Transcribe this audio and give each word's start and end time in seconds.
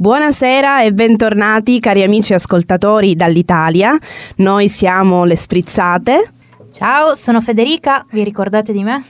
Buonasera 0.00 0.82
e 0.82 0.94
bentornati 0.94 1.78
cari 1.78 2.02
amici 2.02 2.32
ascoltatori 2.32 3.14
dall'Italia. 3.14 3.94
Noi 4.36 4.70
siamo 4.70 5.24
le 5.24 5.36
Sprizzate. 5.36 6.32
Ciao, 6.72 7.14
sono 7.14 7.42
Federica, 7.42 8.06
vi 8.12 8.24
ricordate 8.24 8.72
di 8.72 8.82
me? 8.82 9.04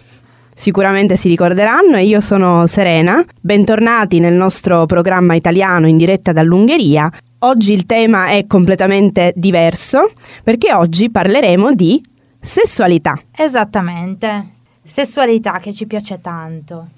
Sicuramente 0.53 1.15
si 1.15 1.29
ricorderanno 1.29 1.95
e 1.95 2.07
io 2.07 2.21
sono 2.21 2.67
Serena. 2.67 3.25
Bentornati 3.41 4.19
nel 4.19 4.35
nostro 4.35 4.87
programma 4.87 5.37
italiano 5.37 5.87
in 5.87 5.97
diretta 5.97 6.33
dall'Ungheria. 6.33 7.09
Oggi 7.39 7.73
il 7.73 7.87
tema 7.87 8.31
è 8.31 8.45
completamente 8.49 9.33
diverso 9.37 10.11
perché 10.43 10.75
oggi 10.75 11.09
parleremo 11.09 11.71
di 11.71 12.03
sessualità. 12.41 13.17
Esattamente, 13.37 14.45
sessualità 14.83 15.61
che 15.61 15.73
ci 15.73 15.87
piace 15.87 16.21
tanto. 16.21 16.89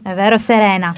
È 0.00 0.14
vero 0.14 0.38
Serena? 0.38 0.94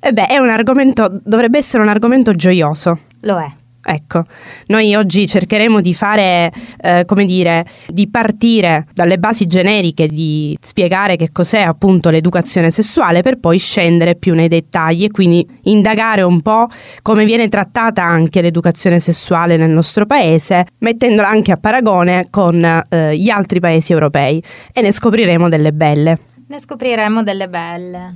E 0.00 0.12
beh, 0.12 0.26
è 0.26 0.38
un 0.38 0.48
argomento, 0.48 1.20
dovrebbe 1.22 1.58
essere 1.58 1.82
un 1.82 1.88
argomento 1.88 2.34
gioioso. 2.34 2.98
Lo 3.22 3.38
è. 3.38 3.58
Ecco, 3.82 4.24
noi 4.66 4.94
oggi 4.94 5.26
cercheremo 5.26 5.80
di 5.80 5.94
fare, 5.94 6.52
eh, 6.82 7.04
come 7.06 7.24
dire, 7.24 7.66
di 7.88 8.08
partire 8.08 8.86
dalle 8.92 9.18
basi 9.18 9.46
generiche, 9.46 10.06
di 10.06 10.56
spiegare 10.60 11.16
che 11.16 11.30
cos'è 11.32 11.62
appunto 11.62 12.10
l'educazione 12.10 12.70
sessuale 12.70 13.22
per 13.22 13.38
poi 13.38 13.58
scendere 13.58 14.16
più 14.16 14.34
nei 14.34 14.48
dettagli 14.48 15.04
e 15.04 15.10
quindi 15.10 15.46
indagare 15.62 16.20
un 16.20 16.42
po' 16.42 16.68
come 17.00 17.24
viene 17.24 17.48
trattata 17.48 18.02
anche 18.02 18.42
l'educazione 18.42 19.00
sessuale 19.00 19.56
nel 19.56 19.70
nostro 19.70 20.04
paese, 20.04 20.66
mettendola 20.78 21.28
anche 21.28 21.50
a 21.50 21.56
paragone 21.56 22.26
con 22.28 22.62
eh, 22.62 23.16
gli 23.16 23.30
altri 23.30 23.60
paesi 23.60 23.92
europei 23.92 24.42
e 24.74 24.82
ne 24.82 24.92
scopriremo 24.92 25.48
delle 25.48 25.72
belle. 25.72 26.18
Ne 26.48 26.60
scopriremo 26.60 27.22
delle 27.22 27.48
belle. 27.48 28.14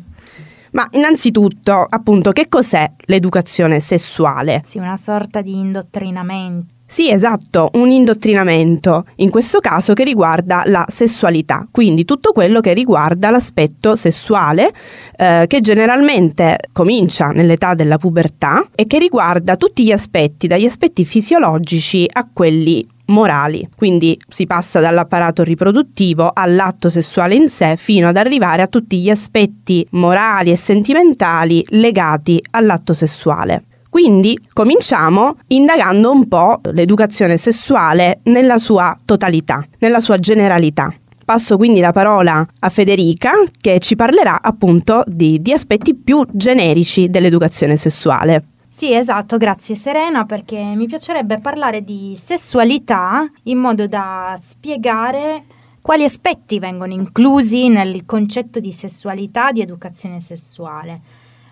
Ma 0.75 0.87
innanzitutto, 0.93 1.87
appunto, 1.89 2.33
che 2.33 2.49
cos'è 2.49 2.91
l'educazione 3.07 3.79
sessuale? 3.79 4.63
Sì, 4.65 4.79
una 4.79 4.97
sorta 4.97 5.41
di 5.41 5.55
indottrinamento. 5.55 6.73
Sì, 6.87 7.11
esatto, 7.11 7.71
un 7.75 7.91
indottrinamento, 7.91 9.07
in 9.17 9.31
questo 9.31 9.59
caso 9.59 9.95
che 9.95 10.05
riguarda 10.05 10.65
la 10.67 10.85
sessualità, 10.87 11.67
quindi 11.71 12.05
tutto 12.05 12.33
quello 12.33 12.61
che 12.61 12.75
riguarda 12.75 13.31
l'aspetto 13.31 13.97
sessuale, 13.97 14.71
eh, 15.17 15.47
che 15.49 15.61
generalmente 15.61 16.59
comincia 16.73 17.29
nell'età 17.29 17.75
della 17.75 17.97
pubertà 17.97 18.69
e 18.75 18.87
che 18.87 18.99
riguarda 18.99 19.57
tutti 19.57 19.83
gli 19.83 19.93
aspetti, 19.93 20.47
dagli 20.47 20.67
aspetti 20.67 21.05
fisiologici 21.05 22.07
a 22.13 22.29
quelli 22.33 22.85
morali, 23.07 23.69
quindi 23.77 24.19
si 24.29 24.47
passa 24.47 24.81
dall'apparato 24.81 25.43
riproduttivo 25.43 26.31
all'atto 26.33 26.89
sessuale 26.89 27.35
in 27.35 27.49
sé 27.49 27.77
fino 27.77 28.09
ad 28.09 28.17
arrivare 28.17 28.63
a 28.63 28.67
tutti 28.67 28.99
gli 28.99 29.11
aspetti 29.11 29.87
morali 29.91 30.51
e 30.51 30.57
sentimentali 30.57 31.65
legati 31.71 32.43
all'atto 32.51 32.95
sessuale. 32.95 33.65
Quindi 33.91 34.37
cominciamo 34.53 35.37
indagando 35.49 36.11
un 36.11 36.27
po' 36.27 36.61
l'educazione 36.73 37.37
sessuale 37.37 38.21
nella 38.25 38.59
sua 38.59 38.99
totalità, 39.05 39.65
nella 39.79 40.01
sua 40.01 40.19
generalità. 40.19 40.93
Passo 41.25 41.57
quindi 41.57 41.81
la 41.81 41.93
parola 41.93 42.47
a 42.59 42.69
Federica 42.69 43.31
che 43.61 43.79
ci 43.79 43.97
parlerà 43.97 44.43
appunto 44.43 45.05
di, 45.07 45.41
di 45.41 45.53
aspetti 45.53 45.95
più 45.95 46.27
generici 46.33 47.09
dell'educazione 47.09 47.77
sessuale. 47.77 48.45
Sì, 48.77 48.93
esatto, 48.93 49.37
grazie 49.37 49.77
Serena, 49.77 50.25
perché 50.25 50.61
mi 50.61 50.87
piacerebbe 50.87 51.39
parlare 51.39 51.85
di 51.85 52.19
sessualità 52.21 53.25
in 53.45 53.59
modo 53.59 53.87
da 53.87 54.37
spiegare 54.43 55.45
quali 55.81 56.03
aspetti 56.03 56.59
vengono 56.59 56.93
inclusi 56.93 57.69
nel 57.69 58.05
concetto 58.05 58.59
di 58.59 58.73
sessualità, 58.73 59.53
di 59.53 59.61
educazione 59.61 60.19
sessuale. 60.19 61.01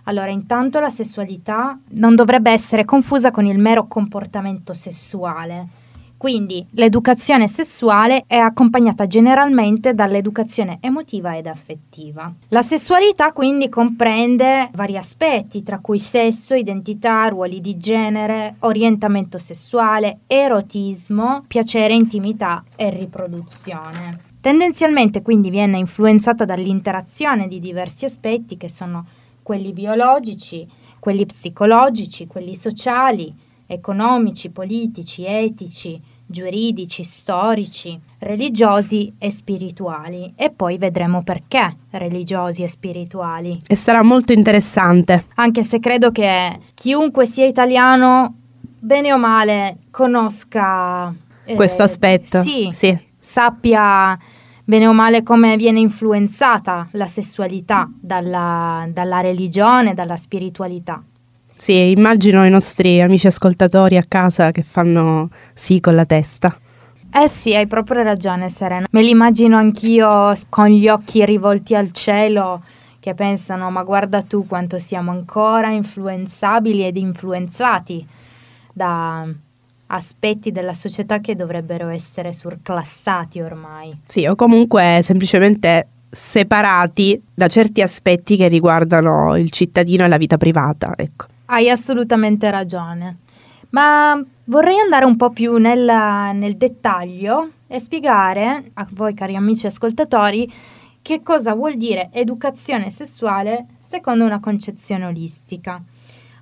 Allora, 0.06 0.32
intanto 0.32 0.80
la 0.80 0.90
sessualità 0.90 1.78
non 1.90 2.16
dovrebbe 2.16 2.50
essere 2.50 2.84
confusa 2.84 3.30
con 3.30 3.44
il 3.44 3.58
mero 3.58 3.86
comportamento 3.86 4.74
sessuale 4.74 5.80
quindi 6.22 6.64
l'educazione 6.74 7.48
sessuale 7.48 8.22
è 8.28 8.36
accompagnata 8.36 9.08
generalmente 9.08 9.92
dall'educazione 9.92 10.78
emotiva 10.80 11.36
ed 11.36 11.48
affettiva. 11.48 12.32
La 12.50 12.62
sessualità 12.62 13.32
quindi 13.32 13.68
comprende 13.68 14.70
vari 14.74 14.96
aspetti, 14.96 15.64
tra 15.64 15.80
cui 15.80 15.98
sesso, 15.98 16.54
identità, 16.54 17.26
ruoli 17.26 17.60
di 17.60 17.76
genere, 17.76 18.54
orientamento 18.60 19.36
sessuale, 19.36 20.20
erotismo, 20.28 21.42
piacere, 21.48 21.94
intimità 21.94 22.62
e 22.76 22.90
riproduzione. 22.90 24.20
Tendenzialmente 24.40 25.22
quindi 25.22 25.50
viene 25.50 25.78
influenzata 25.78 26.44
dall'interazione 26.44 27.48
di 27.48 27.58
diversi 27.58 28.04
aspetti 28.04 28.56
che 28.56 28.68
sono 28.68 29.04
quelli 29.42 29.72
biologici, 29.72 30.64
quelli 31.00 31.26
psicologici, 31.26 32.28
quelli 32.28 32.54
sociali, 32.54 33.34
economici, 33.72 34.50
politici, 34.50 35.24
etici, 35.24 36.00
giuridici, 36.32 37.04
storici, 37.04 37.96
religiosi 38.18 39.12
e 39.18 39.30
spirituali. 39.30 40.32
E 40.34 40.50
poi 40.50 40.78
vedremo 40.78 41.22
perché 41.22 41.76
religiosi 41.90 42.64
e 42.64 42.68
spirituali. 42.68 43.56
E 43.64 43.76
sarà 43.76 44.02
molto 44.02 44.32
interessante. 44.32 45.26
Anche 45.36 45.62
se 45.62 45.78
credo 45.78 46.10
che 46.10 46.58
chiunque 46.74 47.24
sia 47.26 47.46
italiano, 47.46 48.34
bene 48.80 49.12
o 49.12 49.18
male, 49.18 49.78
conosca 49.92 51.14
eh, 51.44 51.54
questo 51.54 51.84
aspetto. 51.84 52.42
Sì, 52.42 52.70
sì. 52.72 52.98
Sappia 53.20 54.18
bene 54.64 54.86
o 54.86 54.92
male 54.92 55.22
come 55.22 55.56
viene 55.56 55.80
influenzata 55.80 56.88
la 56.92 57.06
sessualità 57.06 57.88
dalla, 58.00 58.88
dalla 58.90 59.20
religione, 59.20 59.94
dalla 59.94 60.16
spiritualità. 60.16 61.02
Sì, 61.62 61.92
immagino 61.92 62.44
i 62.44 62.50
nostri 62.50 63.00
amici 63.00 63.28
ascoltatori 63.28 63.96
a 63.96 64.02
casa 64.02 64.50
che 64.50 64.64
fanno 64.64 65.30
sì 65.54 65.78
con 65.78 65.94
la 65.94 66.04
testa. 66.04 66.52
Eh 67.14 67.28
sì, 67.28 67.54
hai 67.54 67.68
proprio 67.68 68.02
ragione 68.02 68.48
Serena. 68.48 68.88
Me 68.90 69.00
li 69.00 69.10
immagino 69.10 69.56
anch'io 69.56 70.34
con 70.48 70.66
gli 70.66 70.88
occhi 70.88 71.24
rivolti 71.24 71.76
al 71.76 71.92
cielo 71.92 72.62
che 72.98 73.14
pensano 73.14 73.70
ma 73.70 73.84
guarda 73.84 74.22
tu 74.22 74.44
quanto 74.44 74.80
siamo 74.80 75.12
ancora 75.12 75.70
influenzabili 75.70 76.84
ed 76.84 76.96
influenzati 76.96 78.04
da 78.72 79.24
aspetti 79.86 80.50
della 80.50 80.74
società 80.74 81.20
che 81.20 81.36
dovrebbero 81.36 81.90
essere 81.90 82.32
surclassati 82.32 83.40
ormai. 83.40 83.96
Sì, 84.04 84.26
o 84.26 84.34
comunque 84.34 84.98
semplicemente 85.04 85.86
separati 86.10 87.22
da 87.32 87.46
certi 87.46 87.82
aspetti 87.82 88.36
che 88.36 88.48
riguardano 88.48 89.36
il 89.36 89.50
cittadino 89.50 90.04
e 90.04 90.08
la 90.08 90.16
vita 90.16 90.36
privata, 90.36 90.94
ecco. 90.96 91.26
Hai 91.52 91.68
assolutamente 91.68 92.50
ragione. 92.50 93.18
Ma 93.70 94.18
vorrei 94.44 94.78
andare 94.78 95.04
un 95.04 95.16
po' 95.16 95.28
più 95.28 95.58
nel, 95.58 95.84
nel 95.84 96.56
dettaglio 96.56 97.50
e 97.68 97.78
spiegare 97.78 98.70
a 98.72 98.88
voi 98.92 99.12
cari 99.12 99.36
amici 99.36 99.66
ascoltatori 99.66 100.50
che 101.02 101.20
cosa 101.20 101.52
vuol 101.52 101.76
dire 101.76 102.08
educazione 102.10 102.88
sessuale 102.88 103.66
secondo 103.80 104.24
una 104.24 104.40
concezione 104.40 105.04
olistica. 105.04 105.78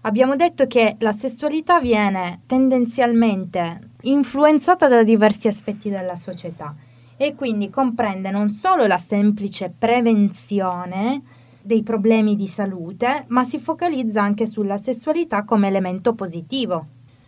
Abbiamo 0.02 0.36
detto 0.36 0.68
che 0.68 0.94
la 1.00 1.10
sessualità 1.10 1.80
viene 1.80 2.42
tendenzialmente 2.46 3.80
influenzata 4.02 4.86
da 4.86 5.02
diversi 5.02 5.48
aspetti 5.48 5.90
della 5.90 6.14
società 6.14 6.72
e 7.16 7.34
quindi 7.34 7.68
comprende 7.68 8.30
non 8.30 8.48
solo 8.48 8.86
la 8.86 8.98
semplice 8.98 9.74
prevenzione, 9.76 11.20
dei 11.62 11.82
problemi 11.82 12.36
di 12.36 12.46
salute, 12.46 13.24
ma 13.28 13.44
si 13.44 13.58
focalizza 13.58 14.22
anche 14.22 14.46
sulla 14.46 14.78
sessualità 14.78 15.44
come 15.44 15.68
elemento 15.68 16.14
positivo. 16.14 16.86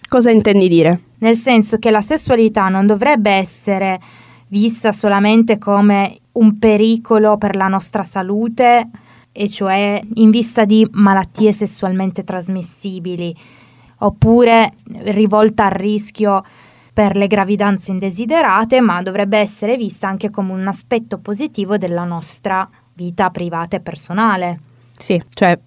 Cosa 0.08 0.30
intendi 0.30 0.68
dire? 0.68 1.00
Nel 1.18 1.36
senso 1.36 1.78
che 1.78 1.90
la 1.90 2.00
sessualità 2.00 2.68
non 2.68 2.86
dovrebbe 2.86 3.30
essere 3.30 3.98
vista 4.48 4.92
solamente 4.92 5.56
come 5.56 6.18
un 6.32 6.58
pericolo 6.58 7.38
per 7.38 7.56
la 7.56 7.68
nostra 7.68 8.04
salute, 8.04 8.90
e 9.32 9.48
cioè 9.48 9.98
in 10.14 10.30
vista 10.30 10.66
di 10.66 10.86
malattie 10.92 11.52
sessualmente 11.52 12.22
trasmissibili, 12.22 13.34
oppure 13.98 14.72
rivolta 15.04 15.64
al 15.64 15.70
rischio 15.70 16.42
per 16.92 17.16
le 17.16 17.26
gravidanze 17.26 17.90
indesiderate, 17.92 18.82
ma 18.82 19.00
dovrebbe 19.00 19.38
essere 19.38 19.78
vista 19.78 20.08
anche 20.08 20.28
come 20.28 20.52
un 20.52 20.66
aspetto 20.66 21.18
positivo 21.18 21.78
della 21.78 22.04
nostra 22.04 22.68
vita 23.02 23.30
privata 23.30 23.76
e 23.76 23.80
personale. 23.80 24.58
Sì, 24.96 25.20
cioè 25.30 25.58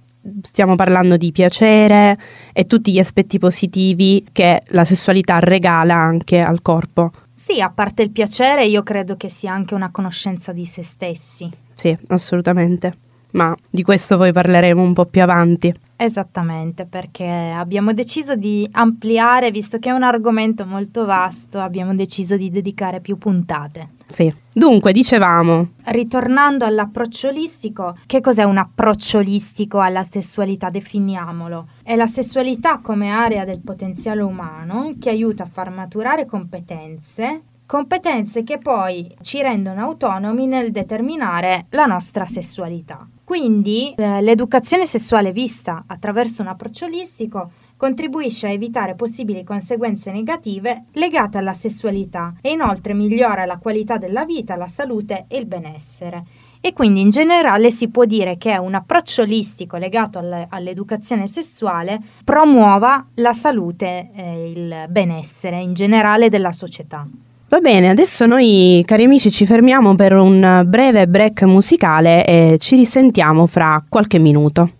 stiamo 0.41 0.75
parlando 0.75 1.17
di 1.17 1.31
piacere 1.31 2.17
e 2.53 2.65
tutti 2.65 2.91
gli 2.91 2.99
aspetti 2.99 3.37
positivi 3.37 4.25
che 4.31 4.61
la 4.67 4.85
sessualità 4.85 5.39
regala 5.39 5.95
anche 5.95 6.39
al 6.39 6.61
corpo. 6.61 7.11
Sì, 7.33 7.61
a 7.61 7.69
parte 7.69 8.01
il 8.01 8.11
piacere, 8.11 8.65
io 8.65 8.81
credo 8.81 9.17
che 9.17 9.29
sia 9.29 9.51
anche 9.51 9.75
una 9.75 9.91
conoscenza 9.91 10.51
di 10.51 10.65
se 10.65 10.81
stessi. 10.81 11.49
Sì, 11.75 11.95
assolutamente. 12.07 12.97
Ma 13.33 13.55
di 13.69 13.83
questo 13.83 14.15
poi 14.15 14.31
parleremo 14.31 14.81
un 14.81 14.93
po' 14.93 15.05
più 15.05 15.21
avanti. 15.21 15.73
Esattamente, 15.97 16.85
perché 16.85 17.25
abbiamo 17.25 17.91
deciso 17.93 18.35
di 18.35 18.67
ampliare, 18.71 19.51
visto 19.51 19.77
che 19.77 19.89
è 19.89 19.91
un 19.91 20.03
argomento 20.03 20.65
molto 20.65 21.05
vasto, 21.05 21.59
abbiamo 21.59 21.93
deciso 21.93 22.38
di 22.38 22.49
dedicare 22.49 23.01
più 23.01 23.17
puntate 23.17 23.94
Sì. 24.07 24.33
Dunque, 24.53 24.93
dicevamo. 24.93 25.71
Ritornando 25.85 26.65
all'approccio 26.65 27.27
olistico, 27.29 27.95
che 28.05 28.21
cos'è 28.21 28.43
un 28.43 28.57
approccio 28.57 29.17
olistico 29.17 29.79
alla 29.79 30.03
sessualità? 30.03 30.69
Definiamolo. 30.69 31.67
È 31.83 31.95
la 31.95 32.07
sessualità 32.07 32.79
come 32.79 33.09
area 33.09 33.45
del 33.45 33.61
potenziale 33.61 34.21
umano 34.21 34.91
che 34.99 35.09
aiuta 35.09 35.43
a 35.43 35.49
far 35.51 35.71
maturare 35.71 36.25
competenze 36.25 37.41
competenze 37.65 38.43
che 38.43 38.59
poi 38.59 39.11
ci 39.21 39.41
rendono 39.41 39.81
autonomi 39.81 40.45
nel 40.45 40.71
determinare 40.71 41.65
la 41.71 41.85
nostra 41.85 42.25
sessualità. 42.25 43.07
Quindi 43.23 43.91
eh, 43.97 44.21
l'educazione 44.21 44.85
sessuale 44.85 45.31
vista 45.31 45.83
attraverso 45.87 46.43
un 46.43 46.47
approccio 46.47 46.85
olistico 46.85 47.51
contribuisce 47.77 48.48
a 48.48 48.51
evitare 48.51 48.95
possibili 48.95 49.44
conseguenze 49.44 50.12
negative 50.12 50.86
legate 50.94 51.38
alla 51.38 51.54
sessualità 51.54 52.33
e 52.42 52.51
inoltre 52.51 52.94
migliora 52.94 53.45
la 53.45 53.57
qualità 53.57 53.98
della 53.98 54.25
vita, 54.25 54.56
la 54.56 54.68
salute 54.68 55.25
e 55.27 55.38
il 55.38 55.45
benessere. 55.45 56.24
E 56.62 56.74
quindi 56.74 57.01
in 57.01 57.10
generale 57.10 57.69
si 57.69 57.89
può 57.89 58.06
dire 58.06 58.38
che 58.38 58.57
un 58.57 58.74
approccio 58.74 59.22
olistico 59.22 59.77
legato 59.77 60.19
alle, 60.19 60.48
all'educazione 60.50 61.27
sessuale 61.27 62.00
promuova 62.24 63.07
la 63.16 63.33
salute 63.33 64.10
e 64.16 64.50
il 64.50 64.86
benessere 64.89 65.60
in 65.60 65.74
generale 65.74 66.30
della 66.30 66.51
società. 66.51 67.07
Va 67.48 67.60
bene, 67.60 67.89
adesso 67.89 68.25
noi 68.25 68.81
cari 68.86 69.04
amici 69.04 69.30
ci 69.30 69.45
fermiamo 69.45 69.94
per 69.94 70.13
un 70.13 70.63
breve 70.66 71.07
break 71.07 71.44
musicale 71.44 72.25
e 72.25 72.57
ci 72.60 72.75
risentiamo 72.75 73.45
fra 73.45 73.83
qualche 73.88 74.18
minuto. 74.18 74.72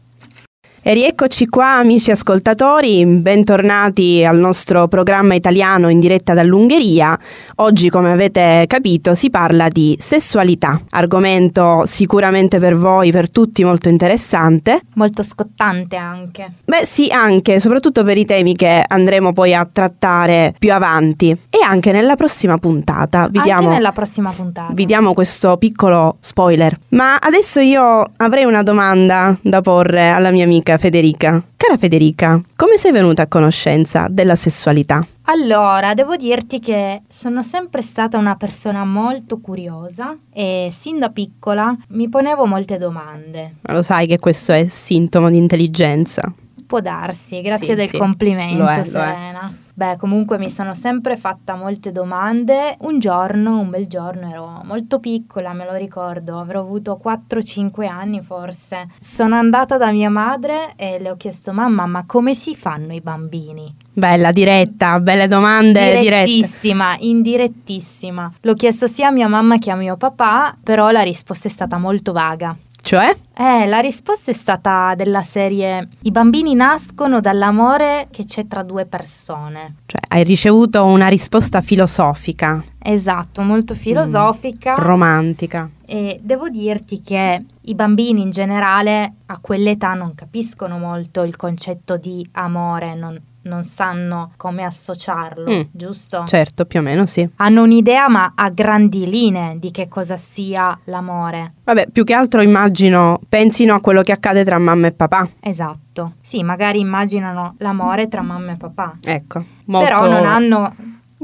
E 0.88 0.94
rieccoci 0.94 1.48
qua 1.48 1.78
amici 1.78 2.12
ascoltatori, 2.12 3.04
bentornati 3.08 4.24
al 4.24 4.38
nostro 4.38 4.88
programma 4.88 5.34
italiano 5.34 5.90
in 5.90 6.00
diretta 6.00 6.36
dall'Ungheria. 6.36 7.18
Oggi 7.56 7.90
come 7.90 8.12
avete 8.12 8.66
capito 8.68 9.16
si 9.16 9.32
parla 9.32 9.68
di 9.68 9.98
sessualità, 10.00 10.80
argomento 10.92 11.88
sicuramente 11.88 12.60
per 12.60 12.78
voi, 12.78 13.12
per 13.12 13.32
tutti 13.32 13.64
molto 13.64 13.90
interessante. 13.90 14.82
Molto 14.94 15.24
scottante 15.24 15.96
anche. 15.96 16.52
Beh 16.64 16.86
sì, 16.86 17.10
anche, 17.10 17.60
soprattutto 17.60 18.04
per 18.04 18.20
i 18.20 18.26
temi 18.26 18.56
che 18.56 18.84
andremo 18.88 19.34
poi 19.34 19.56
a 19.56 19.68
trattare 19.68 20.54
più 20.60 20.72
avanti 20.72 21.32
e 21.32 21.64
anche 21.68 21.92
nella 21.94 22.16
prossima 22.16 22.60
puntata. 22.60 23.28
Vi 23.28 23.42
diamo, 23.42 23.70
nella 23.70 23.92
prossima 23.92 24.30
puntata. 24.30 24.72
Vi 24.72 24.86
diamo 24.86 25.16
questo 25.16 25.58
piccolo 25.58 26.18
spoiler. 26.20 26.78
Ma 26.90 27.16
adesso 27.16 27.60
io 27.60 28.04
avrei 28.18 28.44
una 28.44 28.62
domanda 28.62 29.36
da 29.42 29.62
porre 29.62 30.12
alla 30.12 30.30
mia 30.30 30.44
amica 30.44 30.74
Federica. 30.78 31.44
Cara 31.56 31.78
Federica, 31.78 32.42
come 32.56 32.78
sei 32.78 32.92
venuta 32.92 33.24
a 33.24 33.28
conoscenza 33.28 34.08
della 34.10 34.36
sessualità? 34.36 35.06
Allora, 35.24 35.94
devo 35.94 36.16
dirti 36.16 36.60
che 36.60 37.02
sono 37.08 37.42
sempre 37.42 37.82
stata 37.82 38.18
una 38.18 38.36
persona 38.36 38.86
molto 38.86 39.40
curiosa 39.40 40.16
e 40.32 40.70
sin 40.72 41.00
da 41.00 41.10
piccola 41.10 41.76
mi 41.90 42.10
ponevo 42.10 42.46
molte 42.46 42.78
domande. 42.78 43.56
Ma 43.62 43.74
lo 43.74 43.82
sai 43.82 44.06
che 44.08 44.20
questo 44.20 44.52
è 44.52 44.66
sintomo 44.68 45.30
di 45.30 45.38
intelligenza? 45.38 46.32
Può 46.68 46.80
darsi, 46.80 47.42
grazie 47.42 47.68
sì, 47.68 47.76
del 47.76 47.88
sì. 47.88 47.98
complimento, 47.98 48.68
è, 48.68 48.84
Serena. 48.84 49.52
Beh, 49.78 49.98
comunque 49.98 50.38
mi 50.38 50.50
sono 50.50 50.74
sempre 50.74 51.18
fatta 51.18 51.56
molte 51.56 51.92
domande. 51.92 52.78
Un 52.80 52.98
giorno, 52.98 53.60
un 53.60 53.70
bel 53.70 53.88
giorno, 53.88 54.30
ero 54.30 54.62
molto 54.64 55.02
piccola, 55.02 55.52
me 55.52 55.66
lo 55.66 55.76
ricordo, 55.76 56.40
avrò 56.40 56.62
avuto 56.62 56.98
4-5 57.04 57.86
anni 57.86 58.22
forse. 58.22 58.88
Sono 58.98 59.36
andata 59.36 59.76
da 59.76 59.92
mia 59.92 60.10
madre 60.10 60.76
e 60.78 60.98
le 61.00 61.10
ho 61.10 61.18
chiesto, 61.18 61.52
mamma, 61.52 61.86
ma 61.88 62.06
come 62.06 62.34
si 62.34 62.56
fanno 62.56 62.94
i 62.94 63.02
bambini? 63.02 63.76
Bella, 63.92 64.32
diretta, 64.32 65.02
belle 65.02 65.28
domande. 65.28 66.00
Direttissima, 66.00 66.92
dirette. 66.92 67.06
indirettissima. 67.06 68.32
L'ho 68.40 68.54
chiesto 68.54 68.88
sia 68.88 69.10
a 69.10 69.12
mia 69.12 69.28
mamma 69.28 69.58
che 69.58 69.72
a 69.72 69.76
mio 69.76 69.98
papà, 69.98 70.56
però 70.64 70.90
la 70.92 71.02
risposta 71.02 71.50
è 71.50 71.52
stata 71.52 71.78
molto 71.78 72.14
vaga. 72.14 72.56
Cioè? 72.86 73.16
Eh, 73.36 73.66
la 73.66 73.80
risposta 73.80 74.30
è 74.30 74.34
stata 74.36 74.94
della 74.96 75.24
serie 75.24 75.88
I 76.04 76.12
bambini 76.12 76.54
nascono 76.54 77.20
dall'amore 77.20 78.10
che 78.12 78.26
c'è 78.26 78.46
tra 78.46 78.62
due 78.62 78.86
persone. 78.86 79.78
Cioè, 79.88 80.02
hai 80.10 80.24
ricevuto 80.24 80.86
una 80.86 81.08
risposta 81.08 81.62
filosofica. 81.62 82.64
Esatto, 82.78 83.42
molto 83.42 83.74
mm. 83.74 83.78
filosofica. 83.78 84.74
Mm, 84.74 84.84
romantica. 84.84 85.68
E 85.84 86.20
devo 86.22 86.48
dirti 86.50 87.02
che 87.02 87.44
i 87.60 87.74
bambini 87.74 88.22
in 88.22 88.30
generale 88.30 89.14
a 89.26 89.40
quell'età 89.40 89.96
non 89.96 90.14
capiscono 90.14 90.78
molto 90.78 91.24
il 91.24 91.36
concetto 91.36 91.98
di 91.98 92.24
amore, 92.34 92.94
non, 92.94 93.20
non 93.46 93.64
sanno 93.64 94.32
come 94.38 94.64
associarlo, 94.64 95.50
mm, 95.50 95.62
giusto? 95.72 96.24
Certo, 96.26 96.66
più 96.66 96.80
o 96.80 96.82
meno 96.82 97.06
sì. 97.06 97.28
Hanno 97.38 97.64
un'idea 97.64 98.08
ma 98.10 98.34
a 98.36 98.50
grandi 98.50 99.08
linee 99.08 99.58
di 99.60 99.72
che 99.72 99.88
cosa 99.88 100.18
sia 100.18 100.78
l'amore. 100.86 101.54
Vabbè, 101.64 101.88
più 101.92 102.04
che 102.04 102.14
altro 102.14 102.42
immagino 102.42 103.20
pensino 103.28 103.74
a 103.74 103.82
quello 103.82 104.02
che 104.02 104.12
accade 104.12 104.44
tra 104.44 104.58
mamma 104.60 104.88
e 104.88 104.92
papà. 104.92 105.28
Esatto. 105.42 106.14
Sì, 106.22 106.44
magari 106.44 106.80
immaginano 106.80 107.56
l'amore 107.60 108.08
tra 108.08 108.22
mamma 108.22 108.54
e 108.54 108.58
papà. 108.58 108.98
Ecco. 109.04 109.44
Molto... 109.66 109.88
Però 109.88 110.08
non 110.08 110.26
hanno 110.26 110.74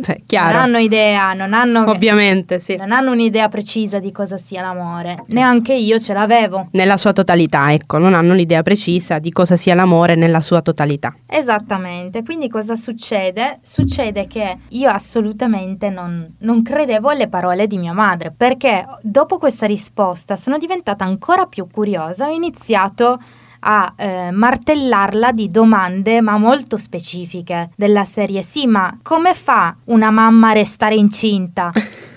cioè, 0.01 0.21
chiaro. 0.25 0.53
Non 0.53 0.62
hanno 0.62 0.77
idea, 0.77 1.33
non 1.33 1.53
hanno, 1.53 1.89
Ovviamente, 1.89 2.59
sì. 2.59 2.75
non 2.75 2.92
hanno 2.92 3.12
un'idea 3.12 3.48
precisa 3.50 4.00
di 4.00 4.12
cosa 4.12 4.38
sia 4.38 4.62
l'amore. 4.62 5.24
Neanche 5.27 5.74
io 5.74 6.00
ce 6.00 6.13
l'avevo. 6.13 6.68
Nella 6.71 6.98
sua 6.98 7.13
totalità, 7.13 7.71
ecco, 7.71 7.98
non 7.98 8.13
hanno 8.13 8.33
l'idea 8.33 8.62
precisa 8.62 9.19
di 9.19 9.31
cosa 9.31 9.56
sia 9.56 9.75
l'amore 9.75 10.15
nella 10.15 10.42
sua 10.42 10.62
totalità. 10.62 11.15
Esattamente, 11.27 12.24
quindi 12.24 12.50
cosa 12.50 12.75
succede? 12.75 13.59
Succede 13.62 14.27
che 14.27 14.57
io 14.69 14.89
assolutamente 14.89 15.89
non, 15.89 16.36
non 16.39 16.62
credevo 16.62 17.09
alle 17.09 17.27
parole 17.27 17.68
di 17.68 17.77
mia 17.77 17.94
madre, 17.94 18.33
perché 18.36 18.86
dopo 19.01 19.38
questa 19.38 19.65
risposta 19.65 20.36
sono 20.36 20.57
diventata 20.57 21.06
ancora 21.06 21.45
più 21.45 21.68
curiosa, 21.71 22.27
ho 22.27 22.31
iniziato 22.31 23.19
a 23.62 23.94
eh, 23.96 24.31
martellarla 24.31 25.31
di 25.31 25.48
domande 25.48 26.22
ma 26.22 26.38
molto 26.38 26.78
specifiche 26.78 27.72
della 27.75 28.06
serie 28.06 28.42
sì 28.42 28.68
ma 28.68 29.00
come 29.02 29.34
fa 29.34 29.75
una 29.86 30.10
mamma 30.12 30.50
a 30.50 30.54
restare 30.54 30.96
incinta? 30.96 31.72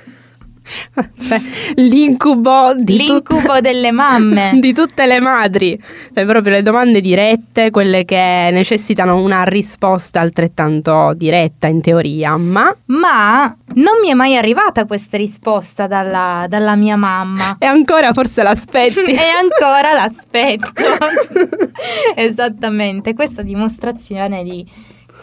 Cioè, 0.95 1.41
l'incubo, 1.75 2.73
l'incubo 2.73 3.41
tut- 3.41 3.61
delle 3.61 3.91
mamme. 3.91 4.53
di 4.61 4.73
tutte 4.73 5.07
le 5.07 5.21
madri. 5.21 5.79
Cioè, 6.15 6.25
proprio 6.25 6.53
le 6.53 6.63
domande 6.63 7.01
dirette 7.01 7.71
quelle 7.71 8.05
che 8.05 8.49
necessitano 8.53 9.21
una 9.21 9.45
risposta 9.45 10.21
altrettanto 10.21 11.13
diretta 11.15 11.67
in 11.67 11.81
teoria. 11.81 12.37
Ma 12.37 12.75
ma 12.87 13.55
non 13.75 14.01
mi 14.01 14.09
è 14.09 14.15
mai 14.15 14.37
arrivata 14.37 14.85
questa 14.85 15.17
risposta 15.17 15.87
dalla, 15.87 16.47
dalla 16.49 16.77
mia 16.77 16.97
mamma. 16.97 17.57
E 17.59 17.67
ancora 17.67 18.13
forse 18.13 18.43
l'aspetti 18.43 19.01
e 19.13 19.17
ancora 19.17 19.93
l'aspetto 19.93 20.71
esattamente 22.15 23.15
questa 23.15 23.43
dimostrazione 23.43 24.43
di 24.45 24.67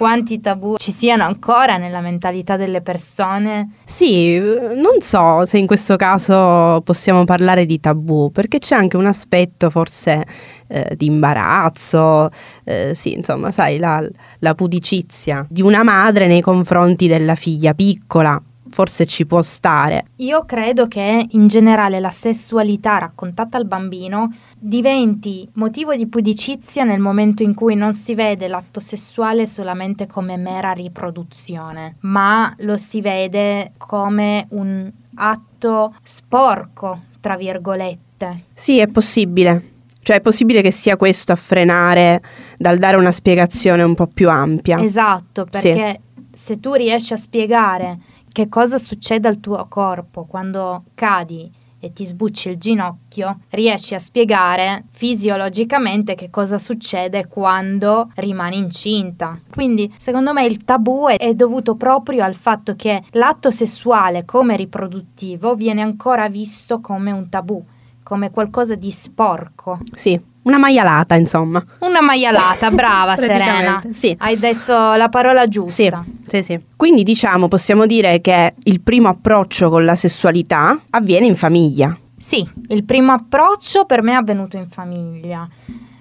quanti 0.01 0.39
tabù 0.39 0.77
ci 0.77 0.91
siano 0.91 1.25
ancora 1.25 1.77
nella 1.77 2.01
mentalità 2.01 2.57
delle 2.57 2.81
persone? 2.81 3.69
Sì, 3.85 4.35
non 4.39 4.99
so 4.99 5.45
se 5.45 5.59
in 5.59 5.67
questo 5.67 5.95
caso 5.95 6.81
possiamo 6.83 7.23
parlare 7.23 7.67
di 7.67 7.79
tabù, 7.79 8.31
perché 8.31 8.57
c'è 8.57 8.73
anche 8.73 8.97
un 8.97 9.05
aspetto 9.05 9.69
forse 9.69 10.25
eh, 10.69 10.95
di 10.97 11.05
imbarazzo, 11.05 12.31
eh, 12.63 12.95
sì, 12.95 13.13
insomma, 13.13 13.51
sai, 13.51 13.77
la, 13.77 14.03
la 14.39 14.55
pudicizia 14.55 15.45
di 15.47 15.61
una 15.61 15.83
madre 15.83 16.25
nei 16.25 16.41
confronti 16.41 17.07
della 17.07 17.35
figlia 17.35 17.75
piccola 17.75 18.41
forse 18.71 19.05
ci 19.05 19.25
può 19.25 19.41
stare. 19.41 20.05
Io 20.17 20.45
credo 20.45 20.87
che 20.87 21.27
in 21.29 21.47
generale 21.47 21.99
la 21.99 22.11
sessualità 22.11 22.97
raccontata 22.97 23.57
al 23.57 23.65
bambino 23.67 24.33
diventi 24.57 25.47
motivo 25.53 25.95
di 25.95 26.07
pudicizia 26.07 26.83
nel 26.83 26.99
momento 26.99 27.43
in 27.43 27.53
cui 27.53 27.75
non 27.75 27.93
si 27.93 28.15
vede 28.15 28.47
l'atto 28.47 28.79
sessuale 28.79 29.45
solamente 29.45 30.07
come 30.07 30.37
mera 30.37 30.71
riproduzione, 30.71 31.97
ma 32.01 32.53
lo 32.59 32.77
si 32.77 33.01
vede 33.01 33.73
come 33.77 34.47
un 34.49 34.91
atto 35.15 35.93
sporco, 36.01 37.03
tra 37.19 37.35
virgolette. 37.35 38.45
Sì, 38.53 38.79
è 38.79 38.87
possibile. 38.87 39.69
Cioè 40.03 40.17
è 40.17 40.21
possibile 40.21 40.61
che 40.61 40.71
sia 40.71 40.97
questo 40.97 41.31
a 41.31 41.35
frenare 41.35 42.21
dal 42.57 42.79
dare 42.79 42.97
una 42.97 43.11
spiegazione 43.11 43.83
un 43.83 43.93
po' 43.93 44.07
più 44.07 44.29
ampia. 44.29 44.81
Esatto, 44.81 45.45
perché 45.45 45.99
sì. 46.15 46.23
se 46.33 46.59
tu 46.59 46.73
riesci 46.73 47.13
a 47.13 47.17
spiegare 47.17 47.99
che 48.31 48.47
cosa 48.47 48.77
succede 48.77 49.27
al 49.27 49.39
tuo 49.39 49.65
corpo 49.67 50.25
quando 50.25 50.83
cadi 50.95 51.59
e 51.83 51.91
ti 51.93 52.05
sbucci 52.05 52.49
il 52.49 52.57
ginocchio, 52.57 53.39
riesci 53.49 53.95
a 53.95 53.99
spiegare 53.99 54.85
fisiologicamente 54.91 56.13
che 56.13 56.29
cosa 56.29 56.59
succede 56.59 57.27
quando 57.27 58.11
rimani 58.15 58.57
incinta. 58.57 59.39
Quindi, 59.51 59.91
secondo 59.97 60.31
me, 60.31 60.45
il 60.45 60.63
tabù 60.63 61.07
è 61.07 61.33
dovuto 61.33 61.75
proprio 61.75 62.23
al 62.23 62.35
fatto 62.35 62.75
che 62.75 63.01
l'atto 63.13 63.49
sessuale 63.49 64.25
come 64.25 64.55
riproduttivo 64.55 65.55
viene 65.55 65.81
ancora 65.81 66.29
visto 66.29 66.79
come 66.81 67.11
un 67.11 67.29
tabù, 67.29 67.63
come 68.03 68.29
qualcosa 68.29 68.75
di 68.75 68.91
sporco. 68.91 69.79
Sì, 69.91 70.21
una 70.43 70.57
maialata, 70.57 71.15
insomma. 71.15 71.63
Una 71.79 72.01
maialata, 72.01 72.71
brava 72.71 73.15
Serena. 73.17 73.81
Sì. 73.91 74.15
Hai 74.17 74.37
detto 74.37 74.73
la 74.73 75.09
parola 75.09 75.47
giusta. 75.47 76.03
Sì, 76.23 76.37
sì, 76.37 76.43
sì. 76.43 76.59
Quindi 76.75 77.03
diciamo, 77.03 77.47
possiamo 77.47 77.85
dire 77.85 78.21
che 78.21 78.55
il 78.63 78.81
primo 78.81 79.09
approccio 79.09 79.69
con 79.69 79.85
la 79.85 79.95
sessualità 79.95 80.79
avviene 80.91 81.25
in 81.25 81.35
famiglia. 81.35 81.95
Sì, 82.17 82.47
il 82.67 82.83
primo 82.83 83.11
approccio 83.11 83.85
per 83.85 84.01
me 84.01 84.11
è 84.11 84.15
avvenuto 84.15 84.57
in 84.57 84.67
famiglia. 84.67 85.47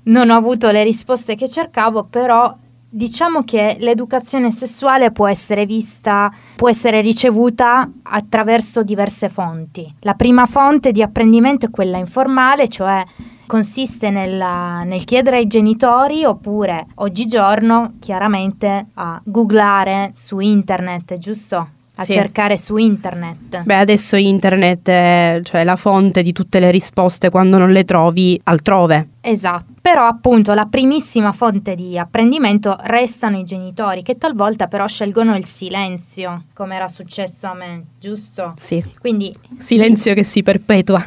Non 0.05 0.31
ho 0.31 0.37
avuto 0.37 0.71
le 0.71 0.85
risposte 0.85 1.35
che 1.35 1.49
cercavo, 1.49 2.05
però 2.05 2.55
Diciamo 2.93 3.45
che 3.45 3.77
l'educazione 3.79 4.51
sessuale 4.51 5.13
può 5.13 5.29
essere 5.29 5.65
vista, 5.65 6.29
può 6.57 6.69
essere 6.69 7.01
ricevuta 7.01 7.89
attraverso 8.03 8.83
diverse 8.83 9.29
fonti. 9.29 9.95
La 10.01 10.15
prima 10.15 10.45
fonte 10.45 10.91
di 10.91 11.01
apprendimento 11.01 11.67
è 11.67 11.71
quella 11.71 11.99
informale, 11.99 12.67
cioè 12.67 13.05
consiste 13.51 14.11
nella, 14.11 14.85
nel 14.85 15.03
chiedere 15.03 15.39
ai 15.39 15.49
genitori 15.49 16.25
oppure 16.25 16.87
oggigiorno 16.97 17.95
chiaramente 17.99 18.87
a 18.95 19.21
googlare 19.25 20.13
su 20.15 20.39
internet, 20.39 21.17
giusto? 21.17 21.69
a 21.97 22.05
sì. 22.05 22.13
cercare 22.13 22.57
su 22.57 22.77
internet. 22.79 23.63
Beh, 23.65 23.75
adesso 23.75 24.17
internet 24.17 24.89
è 24.89 25.41
cioè, 25.43 25.65
la 25.65 25.77
fonte 25.77 26.23
di 26.23 26.33
tutte 26.33 26.59
le 26.59 26.71
risposte 26.71 27.29
quando 27.29 27.59
non 27.59 27.73
le 27.73 27.85
trovi 27.85 28.41
altrove. 28.45 29.09
Esatto, 29.21 29.75
però 29.83 30.07
appunto 30.07 30.55
la 30.55 30.65
primissima 30.65 31.33
fonte 31.33 31.75
di 31.75 31.99
apprendimento 31.99 32.75
restano 32.85 33.39
i 33.39 33.45
genitori 33.45 34.03
che 34.03 34.15
talvolta 34.15 34.67
però 34.67 34.87
scelgono 34.87 35.37
il 35.37 35.45
silenzio, 35.45 36.45
come 36.55 36.77
era 36.77 36.89
successo 36.89 37.49
a 37.49 37.55
me, 37.55 37.85
giusto? 37.99 38.55
Sì. 38.57 38.83
Quindi 38.99 39.35
silenzio 39.59 40.15
che 40.15 40.25
si 40.25 40.43
perpetua. 40.43 41.07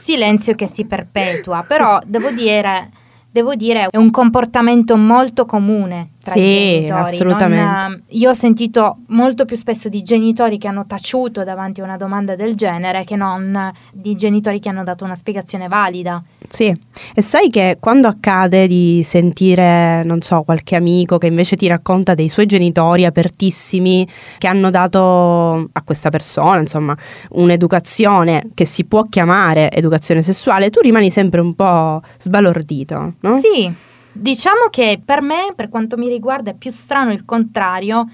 Silenzio 0.00 0.54
che 0.54 0.66
si 0.66 0.86
perpetua, 0.86 1.62
però 1.68 1.98
devo 2.06 2.30
dire 2.30 2.88
devo 3.30 3.54
dire, 3.54 3.86
è 3.90 3.96
un 3.96 4.10
comportamento 4.10 4.96
molto 4.96 5.46
comune 5.46 6.10
tra 6.22 6.32
sì, 6.32 6.40
i 6.40 6.50
genitori. 6.50 7.00
assolutamente. 7.00 7.64
Non, 7.64 8.02
io 8.08 8.30
ho 8.30 8.34
sentito 8.34 8.98
molto 9.08 9.44
più 9.44 9.56
spesso 9.56 9.88
di 9.88 10.02
genitori 10.02 10.58
che 10.58 10.68
hanno 10.68 10.86
taciuto 10.86 11.44
davanti 11.44 11.80
a 11.80 11.84
una 11.84 11.96
domanda 11.96 12.36
del 12.36 12.54
genere 12.54 13.04
che 13.04 13.16
non 13.16 13.72
di 13.92 14.14
genitori 14.14 14.60
che 14.60 14.68
hanno 14.68 14.84
dato 14.84 15.04
una 15.04 15.14
spiegazione 15.14 15.68
valida. 15.68 16.22
Sì, 16.48 16.74
e 17.14 17.22
sai 17.22 17.48
che 17.48 17.76
quando 17.80 18.08
accade 18.08 18.66
di 18.66 19.02
sentire, 19.02 20.02
non 20.04 20.20
so, 20.20 20.42
qualche 20.42 20.76
amico 20.76 21.18
che 21.18 21.26
invece 21.26 21.56
ti 21.56 21.66
racconta 21.66 22.14
dei 22.14 22.28
suoi 22.28 22.46
genitori 22.46 23.04
apertissimi 23.04 24.06
che 24.38 24.46
hanno 24.46 24.70
dato 24.70 25.68
a 25.72 25.82
questa 25.84 26.10
persona, 26.10 26.60
insomma, 26.60 26.96
un'educazione 27.30 28.50
che 28.54 28.64
si 28.64 28.84
può 28.84 29.04
chiamare 29.04 29.70
educazione 29.70 30.22
sessuale, 30.22 30.70
tu 30.70 30.80
rimani 30.80 31.10
sempre 31.10 31.40
un 31.40 31.54
po' 31.54 32.00
sbalordito 32.18 33.10
no? 33.20 33.38
Sì, 33.38 33.72
diciamo 34.12 34.66
che 34.70 35.00
per 35.04 35.22
me, 35.22 35.52
per 35.54 35.68
quanto 35.68 35.96
mi 35.96 36.08
riguarda, 36.08 36.50
è 36.50 36.54
più 36.54 36.70
strano 36.70 37.12
il 37.12 37.24
contrario. 37.24 38.06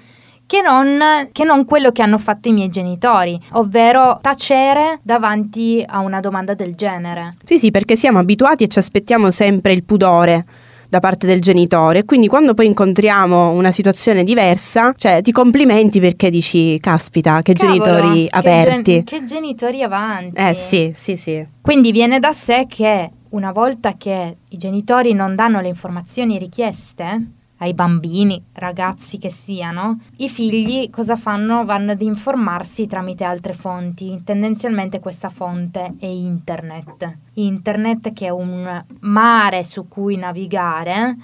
Che 0.47 0.61
non, 0.61 1.27
che 1.33 1.43
non, 1.43 1.65
quello 1.65 1.91
che 1.91 2.01
hanno 2.01 2.17
fatto 2.17 2.47
i 2.47 2.53
miei 2.53 2.69
genitori, 2.69 3.37
ovvero 3.51 4.17
tacere 4.21 5.01
davanti 5.03 5.83
a 5.85 5.99
una 5.99 6.21
domanda 6.21 6.53
del 6.53 6.73
genere. 6.73 7.35
Sì, 7.43 7.59
sì, 7.59 7.69
perché 7.69 7.97
siamo 7.97 8.19
abituati 8.19 8.63
e 8.63 8.67
ci 8.67 8.79
aspettiamo 8.79 9.29
sempre 9.29 9.73
il 9.73 9.83
pudore 9.83 10.45
da 10.89 10.99
parte 10.99 11.27
del 11.27 11.41
genitore. 11.41 12.05
Quindi 12.05 12.27
quando 12.27 12.53
poi 12.53 12.67
incontriamo 12.67 13.49
una 13.49 13.71
situazione 13.71 14.23
diversa, 14.23 14.93
cioè 14.95 15.21
ti 15.21 15.31
complimenti 15.31 15.99
perché 15.99 16.29
dici, 16.29 16.79
caspita, 16.79 17.41
che 17.41 17.53
Cavolo, 17.53 17.83
genitori 17.83 18.27
aperti. 18.29 19.03
Che, 19.03 19.03
gen- 19.03 19.03
che 19.03 19.23
genitori 19.23 19.83
avanti. 19.83 20.33
Eh 20.35 20.53
sì, 20.53 20.93
sì, 20.95 21.17
sì. 21.17 21.45
Quindi 21.61 21.91
viene 21.91 22.19
da 22.19 22.31
sé 22.31 22.65
che 22.67 23.11
una 23.37 23.51
volta 23.51 23.93
che 23.93 24.35
i 24.49 24.57
genitori 24.57 25.13
non 25.13 25.35
danno 25.35 25.61
le 25.61 25.67
informazioni 25.67 26.39
richieste 26.39 27.33
ai 27.57 27.75
bambini, 27.75 28.43
ragazzi 28.53 29.19
che 29.19 29.29
siano, 29.29 29.99
i 30.17 30.27
figli 30.27 30.89
cosa 30.89 31.15
fanno? 31.15 31.63
Vanno 31.63 31.91
ad 31.91 32.01
informarsi 32.01 32.87
tramite 32.87 33.23
altre 33.23 33.53
fonti. 33.53 34.21
Tendenzialmente 34.23 34.99
questa 34.99 35.29
fonte 35.29 35.93
è 35.99 36.05
internet. 36.07 37.17
Internet 37.33 38.13
che 38.13 38.25
è 38.25 38.29
un 38.29 38.83
mare 39.01 39.63
su 39.63 39.87
cui 39.87 40.17
navigare, 40.17 41.15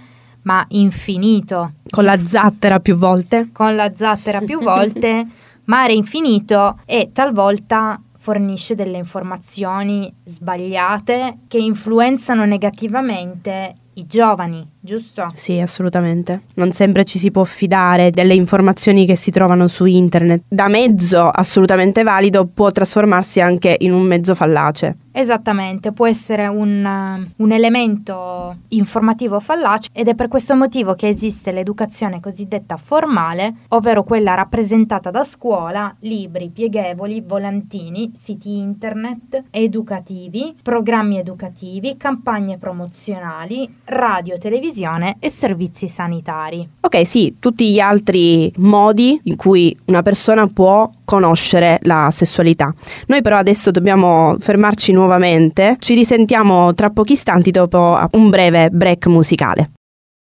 ma 0.43 0.63
infinito. 0.69 1.73
Con 1.89 2.03
la 2.03 2.17
zattera 2.23 2.79
più 2.79 2.95
volte? 2.95 3.49
Con 3.51 3.75
la 3.75 3.91
zattera 3.93 4.39
più 4.41 4.61
volte, 4.61 5.25
mare 5.65 5.93
infinito 5.93 6.79
e 6.85 7.09
talvolta 7.11 7.99
fornisce 8.23 8.73
delle 8.73 8.95
informazioni 8.95 10.09
sbagliate 10.23 11.39
che 11.49 11.57
influenzano 11.57 12.45
negativamente 12.45 13.73
i 13.95 14.07
giovani, 14.07 14.65
giusto? 14.83 15.27
Sì, 15.33 15.59
assolutamente. 15.59 16.41
Non 16.55 16.73
sempre 16.73 17.05
ci 17.05 17.17
si 17.17 17.31
può 17.31 17.45
fidare 17.45 18.11
delle 18.11 18.33
informazioni 18.33 19.05
che 19.05 19.15
si 19.15 19.31
trovano 19.31 19.67
su 19.67 19.85
internet. 19.85 20.43
Da 20.47 20.67
mezzo 20.67 21.29
assolutamente 21.29 22.03
valido 22.03 22.45
può 22.45 22.69
trasformarsi 22.69 23.39
anche 23.39 23.75
in 23.79 23.93
un 23.93 24.03
mezzo 24.03 24.35
fallace. 24.35 24.97
Esattamente, 25.15 25.91
può 25.91 26.07
essere 26.07 26.47
un, 26.47 27.23
un, 27.35 27.51
elemento 27.51 28.57
informativo 28.69 29.39
fallace 29.39 29.89
ed 29.93 30.07
è 30.07 30.15
per 30.15 30.27
questo 30.27 30.55
motivo 30.55 30.95
che 30.95 31.07
esiste 31.07 31.51
l'educazione 31.51 32.19
cosiddetta 32.19 32.77
formale, 32.77 33.53
ovvero 33.69 34.03
quella 34.03 34.33
rappresentata 34.33 35.11
da 35.11 35.23
scuola, 35.23 35.95
libri 35.99 36.49
pieghevoli, 36.49 37.23
volantini, 37.25 38.11
siti 38.19 38.57
internet 38.57 39.43
educativi, 39.51 40.55
programmi 40.63 41.19
educativi, 41.19 41.95
campagne 41.95 42.57
promozionali, 42.57 43.71
radio, 43.85 44.39
televisione 44.39 44.72
e 45.19 45.29
servizi 45.29 45.87
sanitari. 45.87 46.67
Ok, 46.81 47.05
sì, 47.05 47.35
tutti 47.39 47.71
gli 47.71 47.79
altri 47.79 48.51
modi 48.57 49.19
in 49.23 49.35
cui 49.35 49.75
una 49.85 50.01
persona 50.01 50.47
può 50.47 50.89
conoscere 51.05 51.79
la 51.83 52.09
sessualità. 52.11 52.73
Noi 53.07 53.21
però 53.21 53.37
adesso 53.37 53.71
dobbiamo 53.71 54.35
fermarci 54.39 54.91
nuovamente. 54.91 55.77
Ci 55.79 55.93
risentiamo 55.93 56.73
tra 56.73 56.89
pochi 56.89 57.13
istanti 57.13 57.51
dopo 57.51 57.97
un 58.11 58.29
breve 58.29 58.69
break 58.69 59.07
musicale. 59.07 59.71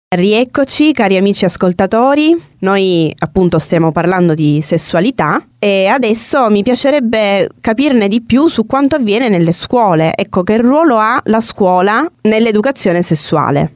Rieccoci 0.07 0.93
cari 0.93 1.17
amici 1.17 1.43
ascoltatori, 1.43 2.33
noi 2.59 3.13
appunto 3.19 3.59
stiamo 3.59 3.91
parlando 3.91 4.33
di 4.33 4.61
sessualità 4.61 5.45
e 5.59 5.87
adesso 5.87 6.49
mi 6.49 6.63
piacerebbe 6.63 7.49
capirne 7.59 8.07
di 8.07 8.21
più 8.21 8.47
su 8.47 8.65
quanto 8.65 8.95
avviene 8.95 9.27
nelle 9.27 9.51
scuole, 9.51 10.13
ecco 10.15 10.43
che 10.43 10.57
ruolo 10.57 10.97
ha 10.97 11.19
la 11.25 11.41
scuola 11.41 12.09
nell'educazione 12.21 13.01
sessuale. 13.01 13.71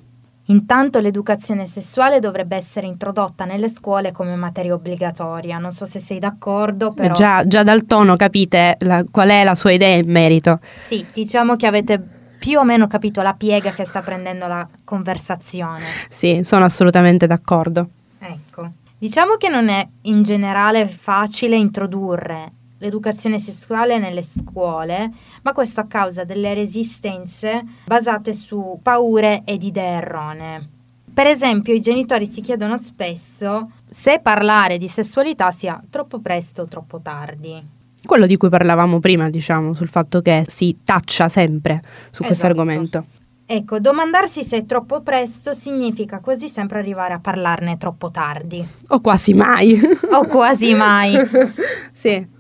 Intanto 0.49 0.99
l'educazione 0.99 1.67
sessuale 1.67 2.19
dovrebbe 2.19 2.55
essere 2.55 2.87
introdotta 2.87 3.45
nelle 3.45 3.69
scuole 3.69 4.11
come 4.11 4.35
materia 4.35 4.73
obbligatoria. 4.73 5.59
Non 5.59 5.71
so 5.71 5.85
se 5.85 5.99
sei 5.99 6.17
d'accordo, 6.17 6.91
però... 6.91 7.13
Già, 7.13 7.45
già 7.45 7.61
dal 7.61 7.85
tono 7.85 8.15
capite 8.15 8.75
la, 8.79 9.03
qual 9.09 9.29
è 9.29 9.43
la 9.43 9.53
sua 9.53 9.71
idea 9.71 9.95
in 9.95 10.09
merito. 10.09 10.59
Sì, 10.75 11.05
diciamo 11.13 11.55
che 11.55 11.67
avete 11.67 12.03
più 12.39 12.57
o 12.57 12.63
meno 12.63 12.87
capito 12.87 13.21
la 13.21 13.33
piega 13.33 13.71
che 13.71 13.85
sta 13.85 14.01
prendendo 14.01 14.47
la 14.47 14.67
conversazione. 14.83 15.83
Sì, 16.09 16.41
sono 16.43 16.65
assolutamente 16.65 17.27
d'accordo. 17.27 17.87
Ecco. 18.17 18.71
Diciamo 18.97 19.35
che 19.35 19.49
non 19.49 19.69
è 19.69 19.87
in 20.03 20.23
generale 20.23 20.87
facile 20.87 21.57
introdurre 21.57 22.53
l'educazione 22.79 23.39
sessuale 23.39 23.98
nelle 23.98 24.24
scuole, 24.24 25.12
ma 25.43 25.53
questo 25.53 25.81
a 25.81 25.86
causa 25.86 26.24
delle 26.24 26.53
resistenze 26.53 27.63
basate 27.86 28.33
su 28.33 28.79
paure 28.81 29.43
ed 29.45 29.63
idee 29.63 29.98
erronee. 29.98 30.69
Per 31.13 31.27
esempio, 31.27 31.74
i 31.74 31.81
genitori 31.81 32.25
si 32.25 32.41
chiedono 32.41 32.77
spesso 32.77 33.71
se 33.89 34.19
parlare 34.21 34.77
di 34.77 34.88
sessualità 34.88 35.51
sia 35.51 35.81
troppo 35.89 36.19
presto 36.19 36.62
o 36.62 36.65
troppo 36.65 37.01
tardi. 37.01 37.77
Quello 38.05 38.25
di 38.25 38.38
cui 38.38 38.48
parlavamo 38.48 39.00
prima, 39.00 39.29
diciamo, 39.29 39.74
sul 39.74 39.89
fatto 39.89 40.21
che 40.21 40.45
si 40.48 40.77
taccia 40.83 41.27
sempre 41.27 41.81
su 41.83 41.89
esatto. 42.09 42.25
questo 42.25 42.45
argomento. 42.45 43.05
Ecco, 43.45 43.79
domandarsi 43.79 44.43
se 44.43 44.57
è 44.57 44.65
troppo 44.65 45.01
presto 45.01 45.53
significa 45.53 46.19
quasi 46.19 46.48
sempre 46.48 46.79
arrivare 46.79 47.15
a 47.15 47.19
parlarne 47.19 47.77
troppo 47.77 48.12
tardi. 48.12 48.65
O 48.89 49.01
quasi 49.01 49.33
mai. 49.33 49.77
o 50.12 50.25
quasi 50.27 50.74
mai. 50.75 51.15
sì. 51.91 52.38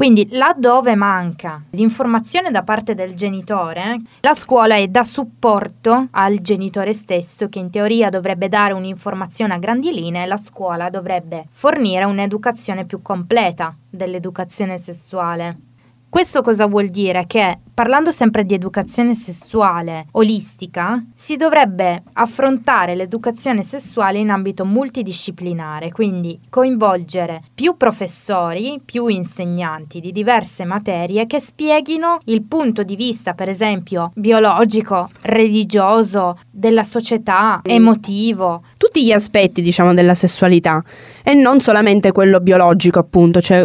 Quindi 0.00 0.28
laddove 0.30 0.94
manca 0.94 1.62
l'informazione 1.72 2.50
da 2.50 2.62
parte 2.62 2.94
del 2.94 3.12
genitore, 3.12 3.98
la 4.20 4.32
scuola 4.32 4.76
è 4.76 4.88
da 4.88 5.04
supporto 5.04 6.08
al 6.12 6.40
genitore 6.40 6.94
stesso 6.94 7.50
che 7.50 7.58
in 7.58 7.68
teoria 7.68 8.08
dovrebbe 8.08 8.48
dare 8.48 8.72
un'informazione 8.72 9.52
a 9.52 9.58
grandi 9.58 9.92
linee, 9.92 10.24
la 10.24 10.38
scuola 10.38 10.88
dovrebbe 10.88 11.44
fornire 11.50 12.04
un'educazione 12.04 12.86
più 12.86 13.02
completa 13.02 13.76
dell'educazione 13.90 14.78
sessuale. 14.78 15.69
Questo 16.10 16.42
cosa 16.42 16.66
vuol 16.66 16.88
dire? 16.88 17.24
Che 17.28 17.60
parlando 17.72 18.10
sempre 18.10 18.44
di 18.44 18.52
educazione 18.52 19.14
sessuale 19.14 20.06
olistica, 20.10 21.02
si 21.14 21.36
dovrebbe 21.36 22.02
affrontare 22.14 22.96
l'educazione 22.96 23.62
sessuale 23.62 24.18
in 24.18 24.28
ambito 24.28 24.64
multidisciplinare, 24.64 25.92
quindi 25.92 26.38
coinvolgere 26.50 27.40
più 27.54 27.76
professori, 27.76 28.82
più 28.84 29.06
insegnanti 29.06 30.00
di 30.00 30.10
diverse 30.10 30.64
materie 30.64 31.26
che 31.26 31.38
spieghino 31.38 32.18
il 32.24 32.42
punto 32.42 32.82
di 32.82 32.96
vista, 32.96 33.34
per 33.34 33.48
esempio, 33.48 34.10
biologico, 34.16 35.08
religioso, 35.22 36.38
della 36.50 36.84
società, 36.84 37.60
emotivo. 37.62 38.64
Tutti 38.92 39.06
gli 39.06 39.12
aspetti, 39.12 39.62
diciamo, 39.62 39.94
della 39.94 40.16
sessualità 40.16 40.82
e 41.22 41.32
non 41.32 41.60
solamente 41.60 42.10
quello 42.10 42.40
biologico, 42.40 42.98
appunto, 42.98 43.40
cioè 43.40 43.64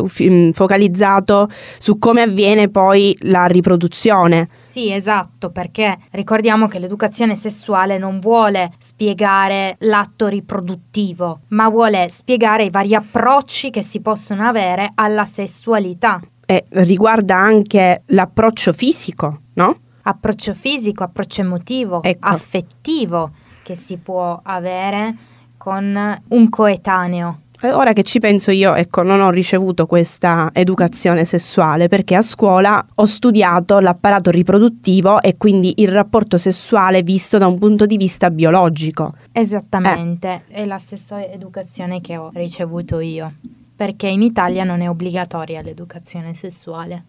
focalizzato 0.54 1.50
su 1.80 1.98
come 1.98 2.22
avviene 2.22 2.70
poi 2.70 3.18
la 3.22 3.48
riproduzione. 3.48 4.50
Sì, 4.62 4.92
esatto, 4.92 5.50
perché 5.50 5.98
ricordiamo 6.12 6.68
che 6.68 6.78
l'educazione 6.78 7.36
sessuale 7.36 7.98
non 7.98 8.20
vuole 8.20 8.70
spiegare 8.78 9.78
l'atto 9.80 10.28
riproduttivo, 10.28 11.40
ma 11.48 11.70
vuole 11.70 12.08
spiegare 12.10 12.66
i 12.66 12.70
vari 12.70 12.94
approcci 12.94 13.72
che 13.72 13.82
si 13.82 14.02
possono 14.02 14.48
avere 14.48 14.92
alla 14.94 15.26
sessualità. 15.26 16.22
E 16.46 16.66
riguarda 16.70 17.36
anche 17.36 18.04
l'approccio 18.06 18.72
fisico, 18.74 19.40
no? 19.54 19.80
Approccio 20.04 20.54
fisico, 20.54 21.04
approccio 21.04 21.42
emotivo, 21.42 22.04
ecco. 22.04 22.28
affettivo 22.28 23.32
che 23.66 23.76
si 23.76 23.98
può 23.98 24.40
avere 24.44 25.16
con 25.58 26.22
un 26.28 26.50
coetaneo. 26.50 27.40
Ora 27.64 27.94
che 27.94 28.04
ci 28.04 28.20
penso 28.20 28.52
io, 28.52 28.76
ecco, 28.76 29.02
non 29.02 29.22
ho 29.22 29.32
ricevuto 29.32 29.88
questa 29.88 30.52
educazione 30.54 31.26
sessuale 31.26 31.88
perché 31.88 32.14
a 32.14 32.22
scuola 32.22 32.86
ho 32.94 33.06
studiato 33.06 33.80
l'apparato 33.80 34.30
riproduttivo 34.30 35.20
e 35.20 35.36
quindi 35.38 35.74
il 35.78 35.88
rapporto 35.88 36.38
sessuale 36.38 37.02
visto 37.02 37.40
da 37.40 37.48
un 37.48 37.58
punto 37.58 37.88
di 37.88 37.98
vista 37.98 38.30
biologico. 38.30 39.16
Esattamente, 39.32 40.44
eh. 40.50 40.62
è 40.62 40.66
la 40.66 40.78
stessa 40.78 41.26
educazione 41.26 42.02
che 42.02 42.18
ho 42.18 42.30
ricevuto 42.36 43.00
io, 43.00 43.34
perché 43.76 44.10
in 44.10 44.22
Italia 44.22 44.64
non 44.64 44.82
è 44.82 44.90
obbligatoria 44.90 45.64
l'educazione 45.64 46.36
sessuale. 46.36 47.06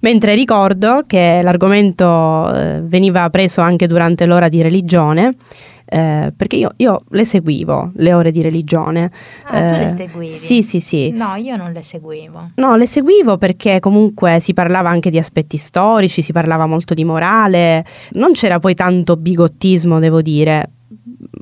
Mentre 0.00 0.34
ricordo 0.34 1.02
che 1.04 1.40
l'argomento 1.42 2.52
eh, 2.54 2.80
veniva 2.82 3.28
preso 3.30 3.60
anche 3.60 3.88
durante 3.88 4.26
l'ora 4.26 4.48
di 4.48 4.62
religione 4.62 5.34
eh, 5.88 6.32
perché 6.36 6.56
io, 6.56 6.70
io, 6.76 7.02
le 7.10 7.24
seguivo 7.24 7.92
le 7.94 8.12
ore 8.12 8.30
di 8.32 8.42
religione. 8.42 9.10
Ah, 9.44 9.58
eh, 9.58 9.70
tu 9.70 9.76
le 9.76 9.84
eh, 9.84 9.88
seguivi? 9.96 10.32
Sì, 10.32 10.62
sì, 10.62 10.80
sì. 10.80 11.10
No, 11.10 11.36
io 11.36 11.56
non 11.56 11.72
le 11.72 11.82
seguivo. 11.82 12.50
No, 12.56 12.76
le 12.76 12.86
seguivo 12.86 13.38
perché 13.38 13.78
comunque 13.78 14.40
si 14.40 14.52
parlava 14.52 14.90
anche 14.90 15.10
di 15.10 15.18
aspetti 15.18 15.56
storici, 15.56 16.22
si 16.22 16.32
parlava 16.32 16.66
molto 16.66 16.92
di 16.92 17.04
morale, 17.04 17.84
non 18.12 18.32
c'era 18.32 18.58
poi 18.58 18.74
tanto 18.74 19.16
bigottismo, 19.16 20.00
devo 20.00 20.22
dire, 20.22 20.70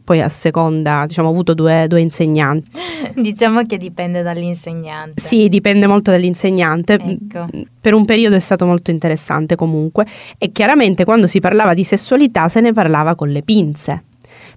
poi 0.04 0.20
a 0.20 0.28
seconda, 0.28 1.04
diciamo, 1.06 1.28
ho 1.28 1.30
avuto 1.30 1.54
due, 1.54 1.86
due, 1.88 2.00
insegnanti. 2.00 2.70
diciamo 3.16 3.62
che 3.62 3.78
dipende 3.78 4.22
dall'insegnante. 4.22 5.20
Sì, 5.20 5.48
dipende 5.48 5.86
molto 5.86 6.10
dall'insegnante. 6.10 6.94
Ecco. 6.94 7.46
Per 7.80 7.94
un 7.94 8.04
periodo 8.04 8.36
è 8.36 8.40
stato 8.40 8.66
molto 8.66 8.90
interessante 8.90 9.56
comunque 9.56 10.06
e 10.36 10.52
chiaramente 10.52 11.04
quando 11.04 11.26
si 11.26 11.40
parlava 11.40 11.72
di 11.72 11.84
sessualità 11.84 12.48
se 12.48 12.60
ne 12.60 12.72
parlava 12.72 13.14
con 13.14 13.30
le 13.30 13.42
pinze. 13.42 14.04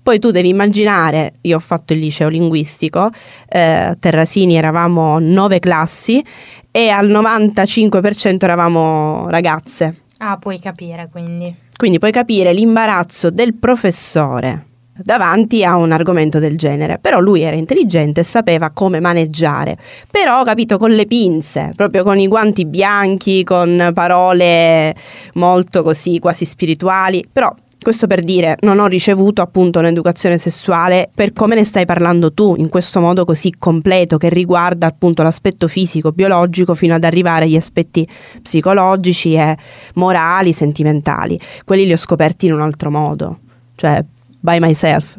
Poi 0.08 0.20
tu 0.20 0.32
devi 0.32 0.48
immaginare, 0.48 1.34
io 1.42 1.58
ho 1.58 1.60
fatto 1.60 1.92
il 1.92 2.00
liceo 2.00 2.30
linguistico, 2.30 3.10
eh, 3.50 3.60
a 3.60 3.96
Terrasini 4.00 4.56
eravamo 4.56 5.20
nove 5.20 5.60
classi 5.60 6.24
e 6.72 6.88
al 6.88 7.10
95% 7.10 8.46
eravamo 8.46 9.28
ragazze. 9.30 10.04
Ah, 10.20 10.38
puoi 10.38 10.60
capire 10.60 11.10
quindi. 11.12 11.54
Quindi 11.76 12.00
puoi 12.00 12.14
capire 12.14 12.54
l'imbarazzo 12.54 13.30
del 13.32 13.56
professore 13.56 14.68
davanti 15.04 15.66
a 15.66 15.76
un 15.76 15.92
argomento 15.92 16.40
del 16.40 16.58
genere. 16.58 17.00
Però 17.00 17.20
lui 17.20 17.42
era 17.42 17.58
intelligente 17.58 18.22
e 18.22 18.24
sapeva 18.24 18.72
come 18.72 19.02
maneggiare. 19.02 19.78
Però, 20.10 20.42
capito, 20.44 20.78
con 20.78 20.92
le 20.92 21.06
pinze, 21.06 21.74
proprio 21.76 22.04
con 22.04 22.18
i 22.18 22.30
guanti 22.30 22.66
bianchi, 22.66 23.44
con 23.44 23.92
parole 23.94 24.96
molto 25.34 25.84
così 25.84 26.20
quasi 26.20 26.46
spirituali. 26.46 27.26
Però 27.30 27.54
questo 27.88 28.06
per 28.06 28.22
dire, 28.22 28.58
non 28.64 28.80
ho 28.80 28.86
ricevuto 28.86 29.42
appunto 29.42 29.80
un'educazione 29.80 30.38
sessuale 30.38 31.10
per 31.16 31.32
come 31.32 31.56
ne 31.56 31.64
stai 31.64 31.86
parlando 31.86 32.34
tu, 32.34 32.56
in 32.58 32.68
questo 32.68 33.00
modo 33.00 33.24
così 33.24 33.54
completo 33.58 34.18
che 34.18 34.28
riguarda 34.28 34.88
appunto 34.88 35.24
l'aspetto 35.24 35.70
fisico, 35.70 36.12
biologico, 36.12 36.76
fino 36.76 36.96
ad 36.96 37.06
arrivare 37.06 37.46
agli 37.46 37.56
aspetti 37.56 38.06
psicologici 38.42 39.36
e 39.36 39.58
morali, 39.94 40.52
sentimentali. 40.52 41.40
Quelli 41.64 41.86
li 41.86 41.94
ho 41.94 41.98
scoperti 41.98 42.48
in 42.48 42.56
un 42.56 42.62
altro 42.62 42.92
modo, 42.92 43.40
cioè 43.78 44.04
by 44.38 44.60
myself. 44.60 45.18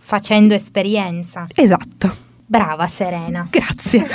Facendo 0.00 0.52
esperienza. 0.52 1.46
Esatto. 1.54 2.14
Brava 2.44 2.86
Serena. 2.86 3.48
Grazie. 3.48 4.04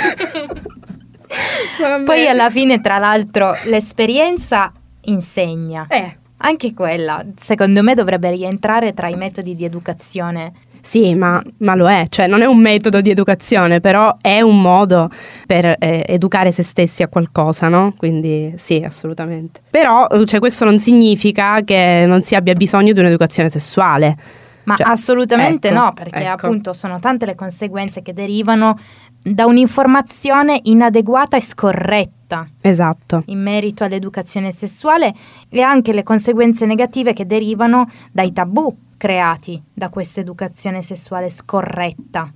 Poi 2.04 2.28
alla 2.28 2.48
fine, 2.48 2.80
tra 2.80 2.98
l'altro, 2.98 3.52
l'esperienza 3.64 4.72
insegna. 5.06 5.88
Eh 5.88 6.22
anche 6.38 6.74
quella, 6.74 7.24
secondo 7.36 7.82
me, 7.82 7.94
dovrebbe 7.94 8.30
rientrare 8.30 8.94
tra 8.94 9.08
i 9.08 9.14
metodi 9.14 9.54
di 9.54 9.64
educazione. 9.64 10.52
Sì, 10.84 11.14
ma, 11.14 11.42
ma, 11.58 11.74
lo 11.74 11.88
è, 11.88 12.04
cioè 12.10 12.26
non 12.26 12.42
è 12.42 12.44
un 12.44 12.58
metodo 12.58 13.00
di 13.00 13.08
educazione, 13.08 13.80
però 13.80 14.18
è 14.20 14.42
un 14.42 14.60
modo 14.60 15.08
per 15.46 15.64
eh, 15.78 16.04
educare 16.06 16.52
se 16.52 16.62
stessi 16.62 17.02
a 17.02 17.08
qualcosa, 17.08 17.68
no? 17.68 17.94
Quindi 17.96 18.52
sì, 18.58 18.84
assolutamente. 18.84 19.62
Però 19.70 20.06
cioè, 20.26 20.40
questo 20.40 20.66
non 20.66 20.78
significa 20.78 21.62
che 21.64 22.04
non 22.06 22.22
si 22.22 22.34
abbia 22.34 22.52
bisogno 22.52 22.92
di 22.92 23.00
un'educazione 23.00 23.48
sessuale. 23.48 24.14
Ma 24.64 24.76
cioè, 24.76 24.90
assolutamente 24.90 25.68
ecco, 25.68 25.78
no, 25.78 25.92
perché 25.94 26.22
ecco. 26.22 26.46
appunto 26.46 26.74
sono 26.74 26.98
tante 26.98 27.24
le 27.24 27.34
conseguenze 27.34 28.02
che 28.02 28.12
derivano 28.12 28.78
da 29.24 29.46
un'informazione 29.46 30.60
inadeguata 30.64 31.36
e 31.36 31.40
scorretta. 31.40 32.46
Esatto. 32.60 33.22
In 33.26 33.40
merito 33.40 33.82
all'educazione 33.84 34.52
sessuale 34.52 35.14
e 35.48 35.62
anche 35.62 35.92
le 35.92 36.02
conseguenze 36.02 36.66
negative 36.66 37.14
che 37.14 37.26
derivano 37.26 37.88
dai 38.12 38.32
tabù 38.32 38.76
creati 38.98 39.60
da 39.72 39.88
questa 39.88 40.20
educazione 40.20 40.82
sessuale 40.82 41.30
scorretta. 41.30 42.30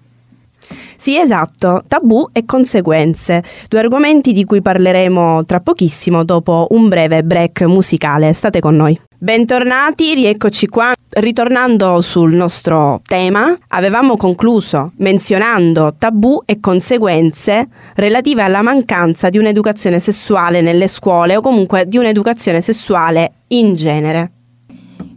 Sì, 0.97 1.17
esatto, 1.17 1.83
tabù 1.87 2.29
e 2.33 2.45
conseguenze, 2.45 3.45
due 3.69 3.79
argomenti 3.79 4.33
di 4.33 4.45
cui 4.45 4.61
parleremo 4.61 5.45
tra 5.45 5.61
pochissimo 5.61 6.25
dopo 6.25 6.67
un 6.71 6.89
breve 6.89 7.23
break 7.23 7.63
musicale. 7.63 8.33
State 8.33 8.59
con 8.61 8.75
noi. 8.75 9.08
Bentornati, 9.21 10.15
rieccoci 10.15 10.69
qua. 10.69 10.95
Ritornando 11.11 12.01
sul 12.01 12.35
nostro 12.35 13.01
tema, 13.05 13.59
avevamo 13.69 14.17
concluso 14.17 14.93
menzionando 14.99 15.97
tabù 15.99 16.41
e 16.47 16.61
conseguenze 16.61 17.67
relative 17.97 18.43
alla 18.43 18.63
mancanza 18.63 19.29
di 19.29 19.37
un'educazione 19.39 19.99
sessuale 19.99 20.61
nelle 20.61 20.87
scuole 20.87 21.35
o 21.35 21.41
comunque 21.41 21.87
di 21.89 21.97
un'educazione 21.97 22.61
sessuale 22.61 23.33
in 23.49 23.75
genere. 23.75 24.31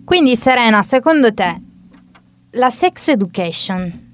Quindi 0.03 0.35
Serena, 0.35 0.81
secondo 0.81 1.31
te 1.31 1.61
la 2.53 2.71
sex 2.71 3.09
education 3.09 4.10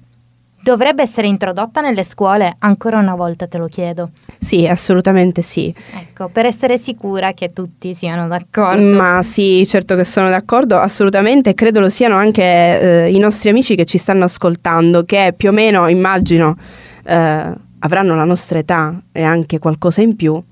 dovrebbe 0.68 1.02
essere 1.02 1.26
introdotta 1.26 1.80
nelle 1.80 2.04
scuole? 2.04 2.56
Ancora 2.58 2.98
una 2.98 3.14
volta 3.14 3.46
te 3.46 3.56
lo 3.56 3.68
chiedo. 3.68 4.10
Sì, 4.38 4.66
assolutamente 4.66 5.40
sì. 5.40 5.74
Ecco, 5.94 6.28
per 6.28 6.44
essere 6.44 6.76
sicura 6.76 7.32
che 7.32 7.48
tutti 7.48 7.94
siano 7.94 8.28
d'accordo. 8.28 8.82
Ma 8.82 9.22
sì, 9.22 9.64
certo 9.66 9.96
che 9.96 10.04
sono 10.04 10.28
d'accordo, 10.28 10.76
assolutamente, 10.76 11.54
credo 11.54 11.80
lo 11.80 11.88
siano 11.88 12.16
anche 12.16 12.42
eh, 12.42 13.10
i 13.10 13.18
nostri 13.18 13.48
amici 13.48 13.76
che 13.76 13.86
ci 13.86 13.96
stanno 13.96 14.24
ascoltando, 14.24 15.04
che 15.04 15.32
più 15.34 15.48
o 15.48 15.52
meno, 15.52 15.88
immagino, 15.88 16.54
eh, 17.04 17.52
avranno 17.78 18.14
la 18.14 18.24
nostra 18.24 18.58
età 18.58 19.00
e 19.10 19.22
anche 19.22 19.58
qualcosa 19.58 20.02
in 20.02 20.16
più 20.16 20.42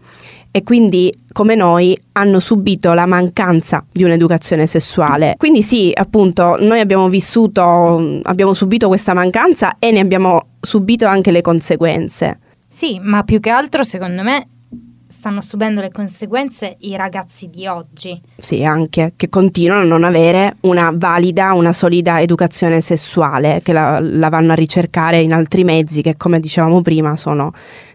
e 0.56 0.62
quindi 0.62 1.12
come 1.32 1.54
noi 1.54 1.94
hanno 2.12 2.40
subito 2.40 2.94
la 2.94 3.04
mancanza 3.04 3.84
di 3.92 4.04
un'educazione 4.04 4.66
sessuale. 4.66 5.34
Quindi 5.36 5.60
sì, 5.60 5.92
appunto, 5.94 6.56
noi 6.58 6.80
abbiamo 6.80 7.10
vissuto, 7.10 8.20
abbiamo 8.22 8.54
subito 8.54 8.88
questa 8.88 9.12
mancanza 9.12 9.76
e 9.78 9.90
ne 9.90 10.00
abbiamo 10.00 10.52
subito 10.58 11.04
anche 11.04 11.30
le 11.30 11.42
conseguenze. 11.42 12.38
Sì, 12.64 12.98
ma 13.02 13.22
più 13.22 13.38
che 13.38 13.50
altro 13.50 13.84
secondo 13.84 14.22
me 14.22 14.46
stanno 15.26 15.40
subendo 15.40 15.80
le 15.80 15.90
conseguenze 15.90 16.76
i 16.82 16.94
ragazzi 16.94 17.50
di 17.50 17.66
oggi. 17.66 18.20
Sì, 18.38 18.64
anche, 18.64 19.14
che 19.16 19.28
continuano 19.28 19.80
a 19.80 19.84
non 19.84 20.04
avere 20.04 20.54
una 20.60 20.92
valida, 20.94 21.52
una 21.52 21.72
solida 21.72 22.20
educazione 22.20 22.80
sessuale, 22.80 23.60
che 23.60 23.72
la, 23.72 23.98
la 24.00 24.28
vanno 24.28 24.52
a 24.52 24.54
ricercare 24.54 25.18
in 25.18 25.32
altri 25.32 25.64
mezzi 25.64 26.00
che, 26.00 26.16
come 26.16 26.38
dicevamo 26.38 26.80
prima, 26.80 27.16
sono, 27.16 27.50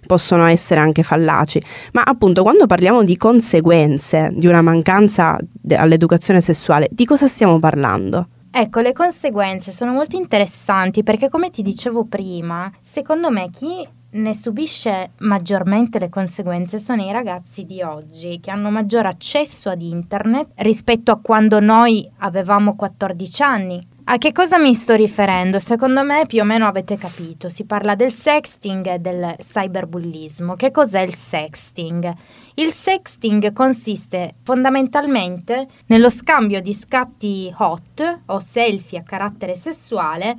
possono 0.05 0.45
essere 0.45 0.81
anche 0.81 1.03
fallaci. 1.03 1.61
Ma 1.93 2.01
appunto, 2.01 2.43
quando 2.43 2.65
parliamo 2.65 3.01
di 3.01 3.15
conseguenze 3.15 4.33
di 4.35 4.47
una 4.47 4.61
mancanza 4.61 5.37
de- 5.49 5.77
all'educazione 5.77 6.41
sessuale, 6.41 6.89
di 6.91 7.05
cosa 7.05 7.27
stiamo 7.27 7.59
parlando? 7.59 8.27
Ecco, 8.51 8.81
le 8.81 8.91
conseguenze 8.91 9.71
sono 9.71 9.93
molto 9.93 10.17
interessanti 10.17 11.01
perché 11.01 11.29
come 11.29 11.49
ti 11.49 11.61
dicevo 11.61 12.03
prima, 12.03 12.69
secondo 12.81 13.31
me 13.31 13.49
chi 13.49 13.87
ne 14.13 14.33
subisce 14.33 15.11
maggiormente 15.19 15.99
le 15.99 16.09
conseguenze 16.09 16.79
sono 16.79 17.03
i 17.03 17.11
ragazzi 17.11 17.65
di 17.65 17.81
oggi 17.81 18.39
che 18.41 18.51
hanno 18.51 18.69
maggior 18.69 19.05
accesso 19.05 19.69
ad 19.69 19.81
internet 19.81 20.49
rispetto 20.57 21.11
a 21.11 21.19
quando 21.21 21.59
noi 21.59 22.09
avevamo 22.17 22.75
14 22.75 23.43
anni. 23.43 23.87
A 24.03 24.17
che 24.17 24.33
cosa 24.33 24.57
mi 24.57 24.73
sto 24.73 24.95
riferendo? 24.95 25.59
Secondo 25.59 26.03
me 26.03 26.25
più 26.25 26.41
o 26.41 26.43
meno 26.43 26.65
avete 26.65 26.97
capito, 26.97 27.49
si 27.49 27.63
parla 27.63 27.95
del 27.95 28.11
sexting 28.11 28.85
e 28.87 28.99
del 28.99 29.35
cyberbullismo. 29.39 30.55
Che 30.55 30.71
cos'è 30.71 30.99
il 31.01 31.13
sexting? 31.13 32.13
Il 32.55 32.71
sexting 32.71 33.53
consiste 33.53 34.35
fondamentalmente 34.43 35.67
nello 35.85 36.09
scambio 36.09 36.59
di 36.61 36.73
scatti 36.73 37.53
hot 37.55 38.21
o 38.25 38.39
selfie 38.39 38.99
a 38.99 39.03
carattere 39.03 39.55
sessuale 39.55 40.35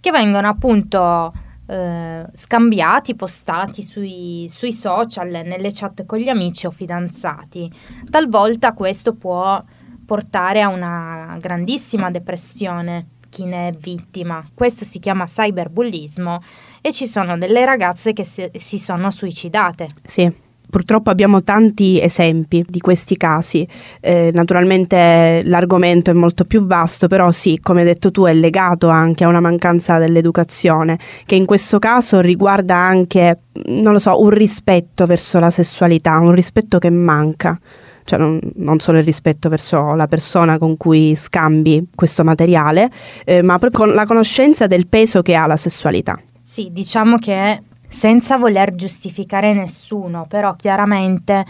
che 0.00 0.10
vengono 0.10 0.48
appunto 0.48 1.32
eh, 1.66 2.24
scambiati, 2.34 3.14
postati 3.14 3.82
sui, 3.82 4.46
sui 4.48 4.72
social, 4.72 5.28
nelle 5.28 5.70
chat 5.72 6.04
con 6.04 6.18
gli 6.18 6.28
amici 6.28 6.66
o 6.66 6.70
fidanzati. 6.70 7.70
Talvolta 8.10 8.72
questo 8.72 9.14
può 9.14 9.58
portare 10.04 10.60
a 10.60 10.68
una 10.68 11.36
grandissima 11.40 12.10
depressione 12.10 13.08
chi 13.30 13.44
ne 13.44 13.68
è 13.68 13.72
vittima. 13.72 14.46
Questo 14.54 14.84
si 14.84 14.98
chiama 14.98 15.24
cyberbullismo 15.24 16.42
e 16.80 16.92
ci 16.92 17.06
sono 17.06 17.36
delle 17.36 17.64
ragazze 17.64 18.12
che 18.12 18.24
si, 18.24 18.48
si 18.54 18.78
sono 18.78 19.10
suicidate. 19.10 19.86
Sì. 20.04 20.43
Purtroppo 20.68 21.10
abbiamo 21.10 21.42
tanti 21.42 22.00
esempi 22.00 22.64
di 22.66 22.80
questi 22.80 23.16
casi, 23.16 23.66
eh, 24.00 24.30
naturalmente 24.32 25.42
l'argomento 25.44 26.10
è 26.10 26.14
molto 26.14 26.44
più 26.44 26.66
vasto, 26.66 27.06
però 27.06 27.30
sì, 27.30 27.60
come 27.62 27.80
hai 27.80 27.86
detto 27.86 28.10
tu, 28.10 28.24
è 28.24 28.32
legato 28.32 28.88
anche 28.88 29.24
a 29.24 29.28
una 29.28 29.40
mancanza 29.40 29.98
dell'educazione, 29.98 30.98
che 31.26 31.36
in 31.36 31.44
questo 31.44 31.78
caso 31.78 32.20
riguarda 32.20 32.76
anche, 32.76 33.40
non 33.66 33.92
lo 33.92 33.98
so, 33.98 34.20
un 34.20 34.30
rispetto 34.30 35.06
verso 35.06 35.38
la 35.38 35.50
sessualità, 35.50 36.18
un 36.18 36.32
rispetto 36.32 36.78
che 36.78 36.90
manca 36.90 37.58
cioè 38.04 38.18
non, 38.18 38.38
non, 38.56 38.78
solo 38.80 38.98
il 38.98 39.04
rispetto 39.04 39.48
verso 39.48 39.94
la 39.94 40.06
persona 40.06 40.58
con 40.58 40.76
cui 40.76 41.14
scambi 41.16 41.88
questo 41.94 42.22
materiale, 42.22 42.90
eh, 43.24 43.42
ma 43.42 43.58
proprio 43.58 43.86
con 43.86 43.94
la 43.94 44.04
conoscenza 44.04 44.66
del 44.66 44.86
peso 44.86 45.22
che 45.22 45.34
ha 45.34 45.46
la 45.46 45.56
sessualità. 45.56 46.20
Sì, 46.44 46.68
diciamo 46.70 47.16
che 47.16 47.60
senza 47.94 48.36
voler 48.36 48.74
giustificare 48.74 49.52
nessuno, 49.52 50.26
però 50.28 50.56
chiaramente 50.56 51.44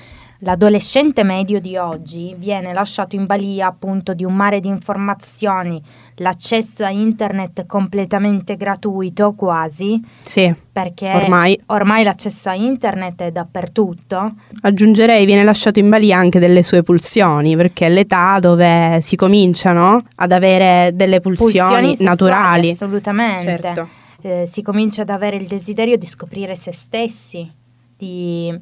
L'adolescente 0.45 1.25
medio 1.25 1.59
di 1.59 1.79
oggi 1.79 2.35
viene 2.37 2.75
lasciato 2.75 3.17
in 3.17 3.25
balia 3.25 3.67
appunto 3.67 4.13
di 4.13 4.25
un 4.25 4.35
mare 4.35 4.61
di 4.61 4.69
informazioni, 4.69 5.81
l'accesso 6.17 6.85
a 6.85 6.91
internet 6.91 7.63
è 7.63 7.67
completamente 7.67 8.57
gratuito 8.57 9.33
quasi. 9.33 9.99
Sì. 10.23 10.55
Perché 10.71 11.11
ormai. 11.15 11.59
ormai 11.67 12.05
l'accesso 12.05 12.51
a 12.51 12.55
internet 12.55 13.23
è 13.23 13.31
dappertutto. 13.31 14.35
Aggiungerei 14.61 15.25
viene 15.25 15.45
lasciato 15.45 15.79
in 15.79 15.89
balia 15.89 16.19
anche 16.19 16.39
delle 16.39 16.63
sue 16.63 16.83
pulsioni, 16.83 17.57
perché 17.57 17.87
è 17.87 17.89
l'età 17.89 18.39
dove 18.39 18.99
si 19.01 19.17
cominciano 19.17 20.05
ad 20.17 20.33
avere 20.33 20.91
delle 20.93 21.21
pulsioni, 21.21 21.87
pulsioni 21.87 21.97
naturali. 22.01 22.71
Assolutamente. 22.71 23.45
Certo. 23.45 23.89
Eh, 24.27 24.47
si 24.47 24.63
comincia 24.63 25.03
ad 25.03 25.11
avere 25.11 25.37
il 25.37 25.47
desiderio 25.47 25.99
di 25.99 26.07
scoprire 26.07 26.55
se 26.55 26.73
stessi, 26.73 27.47
di 27.95 28.59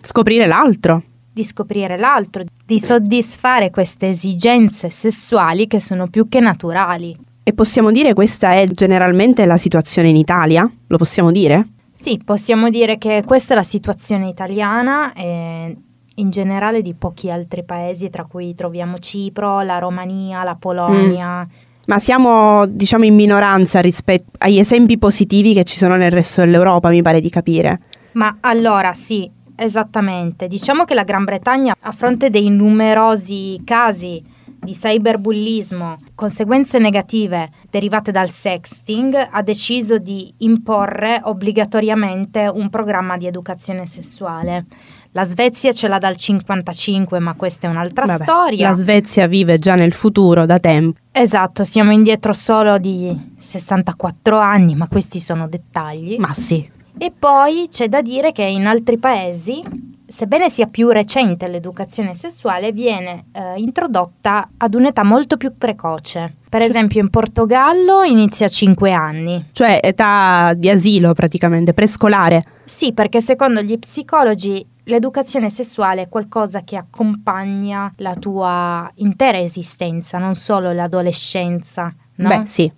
Scoprire 0.00 0.46
l'altro. 0.46 1.02
Di 1.30 1.44
scoprire 1.44 1.98
l'altro, 1.98 2.44
di 2.64 2.80
soddisfare 2.80 3.70
queste 3.70 4.08
esigenze 4.08 4.90
sessuali 4.90 5.66
che 5.66 5.80
sono 5.80 6.08
più 6.08 6.28
che 6.28 6.40
naturali. 6.40 7.14
E 7.42 7.52
possiamo 7.52 7.90
dire 7.90 8.14
questa 8.14 8.54
è 8.54 8.66
generalmente 8.68 9.44
la 9.44 9.58
situazione 9.58 10.08
in 10.08 10.16
Italia? 10.16 10.70
Lo 10.86 10.96
possiamo 10.96 11.30
dire? 11.30 11.68
Sì, 11.92 12.18
possiamo 12.24 12.70
dire 12.70 12.96
che 12.96 13.24
questa 13.26 13.52
è 13.52 13.56
la 13.56 13.62
situazione 13.62 14.28
italiana 14.28 15.12
e 15.12 15.76
in 16.14 16.30
generale 16.30 16.80
di 16.80 16.94
pochi 16.94 17.30
altri 17.30 17.64
paesi, 17.64 18.08
tra 18.08 18.24
cui 18.24 18.54
troviamo 18.54 18.98
Cipro, 18.98 19.60
la 19.60 19.78
Romania, 19.78 20.44
la 20.44 20.56
Polonia. 20.56 21.44
Mm. 21.44 21.67
Ma 21.88 21.98
siamo, 21.98 22.66
diciamo, 22.66 23.04
in 23.04 23.14
minoranza 23.14 23.80
rispetto 23.80 24.30
agli 24.38 24.58
esempi 24.58 24.96
positivi 24.98 25.52
che 25.52 25.64
ci 25.64 25.76
sono 25.76 25.96
nel 25.96 26.10
resto 26.10 26.42
dell'Europa, 26.42 26.88
mi 26.88 27.02
pare 27.02 27.20
di 27.20 27.30
capire. 27.30 27.80
Ma 28.12 28.38
allora 28.40 28.94
sì, 28.94 29.30
Esattamente, 29.60 30.46
diciamo 30.46 30.84
che 30.84 30.94
la 30.94 31.02
Gran 31.02 31.24
Bretagna 31.24 31.74
a 31.80 31.90
fronte 31.90 32.30
dei 32.30 32.48
numerosi 32.48 33.60
casi 33.64 34.22
di 34.44 34.72
cyberbullismo, 34.72 35.98
conseguenze 36.14 36.78
negative 36.78 37.50
derivate 37.68 38.12
dal 38.12 38.30
sexting, 38.30 39.28
ha 39.32 39.42
deciso 39.42 39.98
di 39.98 40.32
imporre 40.38 41.20
obbligatoriamente 41.24 42.48
un 42.52 42.70
programma 42.70 43.16
di 43.16 43.26
educazione 43.26 43.86
sessuale. 43.86 44.66
La 45.12 45.24
Svezia 45.24 45.72
ce 45.72 45.88
l'ha 45.88 45.98
dal 45.98 46.16
55, 46.16 47.18
ma 47.18 47.34
questa 47.34 47.66
è 47.66 47.70
un'altra 47.70 48.04
Vabbè, 48.04 48.22
storia. 48.22 48.70
La 48.70 48.76
Svezia 48.76 49.26
vive 49.26 49.58
già 49.58 49.74
nel 49.74 49.92
futuro 49.92 50.46
da 50.46 50.60
tempo. 50.60 51.00
Esatto, 51.20 51.64
siamo 51.64 51.90
indietro 51.90 52.32
solo 52.32 52.78
di 52.78 53.34
64 53.40 54.38
anni, 54.38 54.76
ma 54.76 54.86
questi 54.86 55.18
sono 55.18 55.48
dettagli. 55.48 56.16
Ma 56.16 56.32
sì. 56.32 56.64
E 56.96 57.12
poi 57.16 57.66
c'è 57.68 57.88
da 57.88 58.02
dire 58.02 58.30
che 58.30 58.44
in 58.44 58.66
altri 58.66 58.98
paesi, 58.98 59.60
sebbene 60.06 60.48
sia 60.48 60.66
più 60.66 60.90
recente 60.90 61.48
l'educazione 61.48 62.14
sessuale, 62.14 62.70
viene 62.70 63.24
eh, 63.32 63.54
introdotta 63.56 64.50
ad 64.56 64.74
un'età 64.74 65.02
molto 65.02 65.36
più 65.36 65.58
precoce. 65.58 66.36
Per 66.48 66.62
esempio 66.62 67.00
in 67.00 67.10
Portogallo 67.10 68.04
inizia 68.04 68.46
a 68.46 68.50
5 68.50 68.92
anni. 68.92 69.48
Cioè 69.50 69.80
età 69.82 70.54
di 70.56 70.70
asilo 70.70 71.14
praticamente, 71.14 71.74
prescolare. 71.74 72.44
Sì, 72.64 72.92
perché 72.92 73.20
secondo 73.20 73.60
gli 73.60 73.76
psicologi 73.76 74.64
l'educazione 74.88 75.50
sessuale 75.50 76.02
è 76.02 76.08
qualcosa 76.08 76.62
che 76.62 76.76
accompagna 76.76 77.92
la 77.96 78.14
tua 78.14 78.90
intera 78.96 79.38
esistenza, 79.38 80.18
non 80.18 80.34
solo 80.34 80.72
l'adolescenza. 80.72 81.94
No? 82.16 82.28
Beh, 82.28 82.42
sì. 82.44 82.70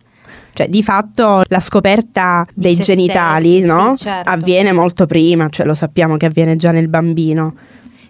Cioè, 0.53 0.69
di 0.69 0.83
fatto 0.83 1.43
la 1.47 1.61
scoperta 1.61 2.47
dei 2.55 2.77
genitali 2.77 3.63
stessi, 3.63 3.67
no? 3.67 3.97
sì, 3.97 4.05
certo. 4.05 4.31
avviene 4.31 4.73
molto 4.73 5.07
prima, 5.07 5.49
cioè 5.49 5.67
lo 5.67 5.75
sappiamo 5.75 6.17
che 6.17 6.27
avviene 6.27 6.57
già 6.57 6.71
nel 6.71 6.89
bambino. 6.89 7.55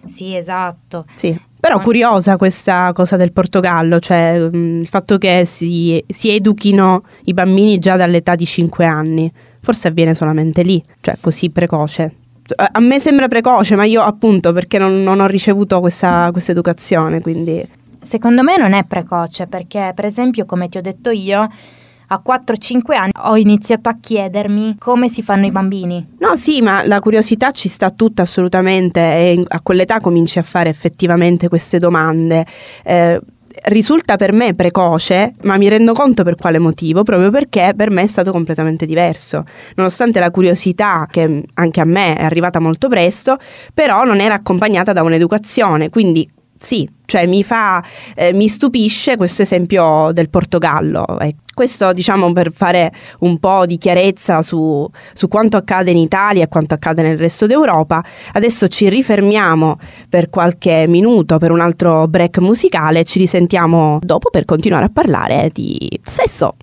Sì, 0.05 0.35
esatto. 0.35 1.05
Sì. 1.13 1.39
Però 1.59 1.79
curiosa 1.79 2.37
questa 2.37 2.91
cosa 2.91 3.17
del 3.17 3.31
Portogallo, 3.31 3.99
cioè 3.99 4.39
mh, 4.39 4.81
il 4.81 4.87
fatto 4.87 5.19
che 5.19 5.45
si, 5.45 6.03
si 6.07 6.31
educhino 6.31 7.03
i 7.25 7.33
bambini 7.33 7.77
già 7.77 7.95
dall'età 7.95 8.33
di 8.33 8.45
5 8.45 8.85
anni. 8.85 9.31
Forse 9.61 9.89
avviene 9.89 10.15
solamente 10.15 10.63
lì, 10.63 10.83
cioè 11.01 11.17
così 11.21 11.51
precoce. 11.51 12.15
A 12.55 12.79
me 12.79 12.99
sembra 12.99 13.27
precoce, 13.27 13.75
ma 13.75 13.83
io 13.85 14.01
appunto 14.01 14.51
perché 14.51 14.77
non, 14.77 15.03
non 15.03 15.19
ho 15.19 15.27
ricevuto 15.27 15.79
questa, 15.79 16.29
questa 16.31 16.51
educazione, 16.51 17.21
quindi... 17.21 17.65
Secondo 18.01 18.41
me 18.41 18.57
non 18.57 18.73
è 18.73 18.83
precoce 18.85 19.47
perché, 19.47 19.91
per 19.93 20.05
esempio, 20.05 20.45
come 20.45 20.69
ti 20.69 20.77
ho 20.77 20.81
detto 20.81 21.11
io, 21.11 21.47
a 22.13 22.21
4-5 22.25 22.93
anni 22.95 23.11
ho 23.23 23.37
iniziato 23.37 23.89
a 23.89 23.97
chiedermi 23.99 24.75
come 24.77 25.07
si 25.07 25.21
fanno 25.21 25.45
i 25.45 25.51
bambini. 25.51 26.15
No, 26.19 26.35
sì, 26.35 26.61
ma 26.61 26.85
la 26.85 26.99
curiosità 26.99 27.51
ci 27.51 27.69
sta 27.69 27.89
tutta 27.89 28.23
assolutamente 28.23 28.99
e 28.99 29.43
a 29.47 29.61
quell'età 29.61 29.99
cominci 29.99 30.37
a 30.37 30.43
fare 30.43 30.69
effettivamente 30.69 31.47
queste 31.47 31.77
domande. 31.77 32.45
Eh, 32.83 33.21
risulta 33.65 34.15
per 34.15 34.33
me 34.33 34.53
precoce, 34.53 35.33
ma 35.43 35.57
mi 35.57 35.69
rendo 35.69 35.93
conto 35.93 36.23
per 36.23 36.35
quale 36.35 36.59
motivo, 36.59 37.03
proprio 37.03 37.29
perché 37.29 37.73
per 37.75 37.91
me 37.91 38.03
è 38.03 38.07
stato 38.07 38.31
completamente 38.31 38.85
diverso. 38.85 39.43
Nonostante 39.75 40.19
la 40.19 40.31
curiosità, 40.31 41.07
che 41.09 41.43
anche 41.53 41.81
a 41.81 41.85
me 41.85 42.15
è 42.15 42.23
arrivata 42.23 42.59
molto 42.59 42.87
presto, 42.87 43.37
però 43.73 44.03
non 44.03 44.19
era 44.19 44.35
accompagnata 44.35 44.93
da 44.93 45.03
un'educazione, 45.03 45.89
quindi 45.89 46.27
sì, 46.63 46.87
cioè 47.05 47.25
mi 47.25 47.43
fa, 47.43 47.83
eh, 48.13 48.33
mi 48.33 48.47
stupisce 48.47 49.17
questo 49.17 49.41
esempio 49.41 50.11
del 50.13 50.29
Portogallo. 50.29 51.05
Questo 51.53 51.91
diciamo 51.91 52.31
per 52.33 52.51
fare 52.53 52.93
un 53.21 53.39
po' 53.39 53.65
di 53.65 53.79
chiarezza 53.79 54.43
su, 54.43 54.87
su, 55.13 55.27
quanto 55.27 55.57
accade 55.57 55.89
in 55.89 55.97
Italia 55.97 56.43
e 56.43 56.47
quanto 56.47 56.75
accade 56.75 57.01
nel 57.01 57.17
resto 57.17 57.47
d'Europa. 57.47 58.03
Adesso 58.33 58.67
ci 58.67 58.89
rifermiamo 58.89 59.79
per 60.07 60.29
qualche 60.29 60.85
minuto 60.87 61.39
per 61.39 61.49
un 61.49 61.61
altro 61.61 62.07
break 62.07 62.37
musicale 62.37 62.99
e 62.99 63.05
ci 63.05 63.17
risentiamo 63.17 63.97
dopo 63.99 64.29
per 64.29 64.45
continuare 64.45 64.85
a 64.85 64.89
parlare 64.93 65.49
di 65.51 65.99
sesso. 66.03 66.53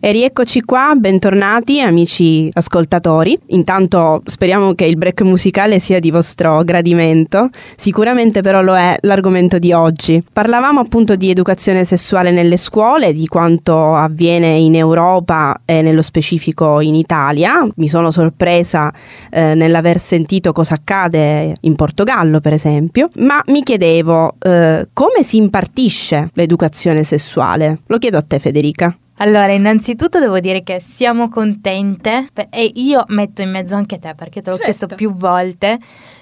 E 0.00 0.12
rieccoci 0.12 0.60
qua, 0.60 0.94
bentornati 0.96 1.80
amici 1.80 2.48
ascoltatori. 2.52 3.36
Intanto 3.46 4.22
speriamo 4.26 4.72
che 4.74 4.84
il 4.84 4.96
break 4.96 5.22
musicale 5.22 5.80
sia 5.80 5.98
di 5.98 6.12
vostro 6.12 6.62
gradimento, 6.62 7.48
sicuramente 7.76 8.40
però 8.40 8.62
lo 8.62 8.76
è 8.76 8.96
l'argomento 9.00 9.58
di 9.58 9.72
oggi. 9.72 10.22
Parlavamo 10.32 10.78
appunto 10.78 11.16
di 11.16 11.30
educazione 11.30 11.82
sessuale 11.82 12.30
nelle 12.30 12.56
scuole, 12.56 13.12
di 13.12 13.26
quanto 13.26 13.96
avviene 13.96 14.50
in 14.50 14.76
Europa 14.76 15.62
e 15.64 15.82
nello 15.82 16.02
specifico 16.02 16.78
in 16.78 16.94
Italia. 16.94 17.66
Mi 17.74 17.88
sono 17.88 18.12
sorpresa 18.12 18.92
eh, 19.30 19.54
nell'aver 19.54 19.98
sentito 19.98 20.52
cosa 20.52 20.74
accade 20.74 21.54
in 21.62 21.74
Portogallo, 21.74 22.38
per 22.38 22.52
esempio, 22.52 23.10
ma 23.16 23.42
mi 23.48 23.64
chiedevo 23.64 24.36
eh, 24.38 24.86
come 24.92 25.24
si 25.24 25.38
impartisce 25.38 26.30
l'educazione 26.34 27.02
sessuale. 27.02 27.80
Lo 27.86 27.98
chiedo 27.98 28.16
a 28.16 28.22
te 28.22 28.38
Federica. 28.38 28.96
Allora, 29.18 29.52
innanzitutto 29.52 30.18
devo 30.18 30.40
dire 30.40 30.62
che 30.62 30.80
siamo 30.80 31.28
contente 31.28 32.28
e 32.50 32.70
io 32.74 33.04
metto 33.08 33.42
in 33.42 33.50
mezzo 33.50 33.74
anche 33.74 33.98
te 33.98 34.14
perché 34.14 34.40
te 34.40 34.50
l'ho 34.50 34.56
certo. 34.56 34.64
chiesto 34.64 34.86
più 34.94 35.12
volte 35.14 35.78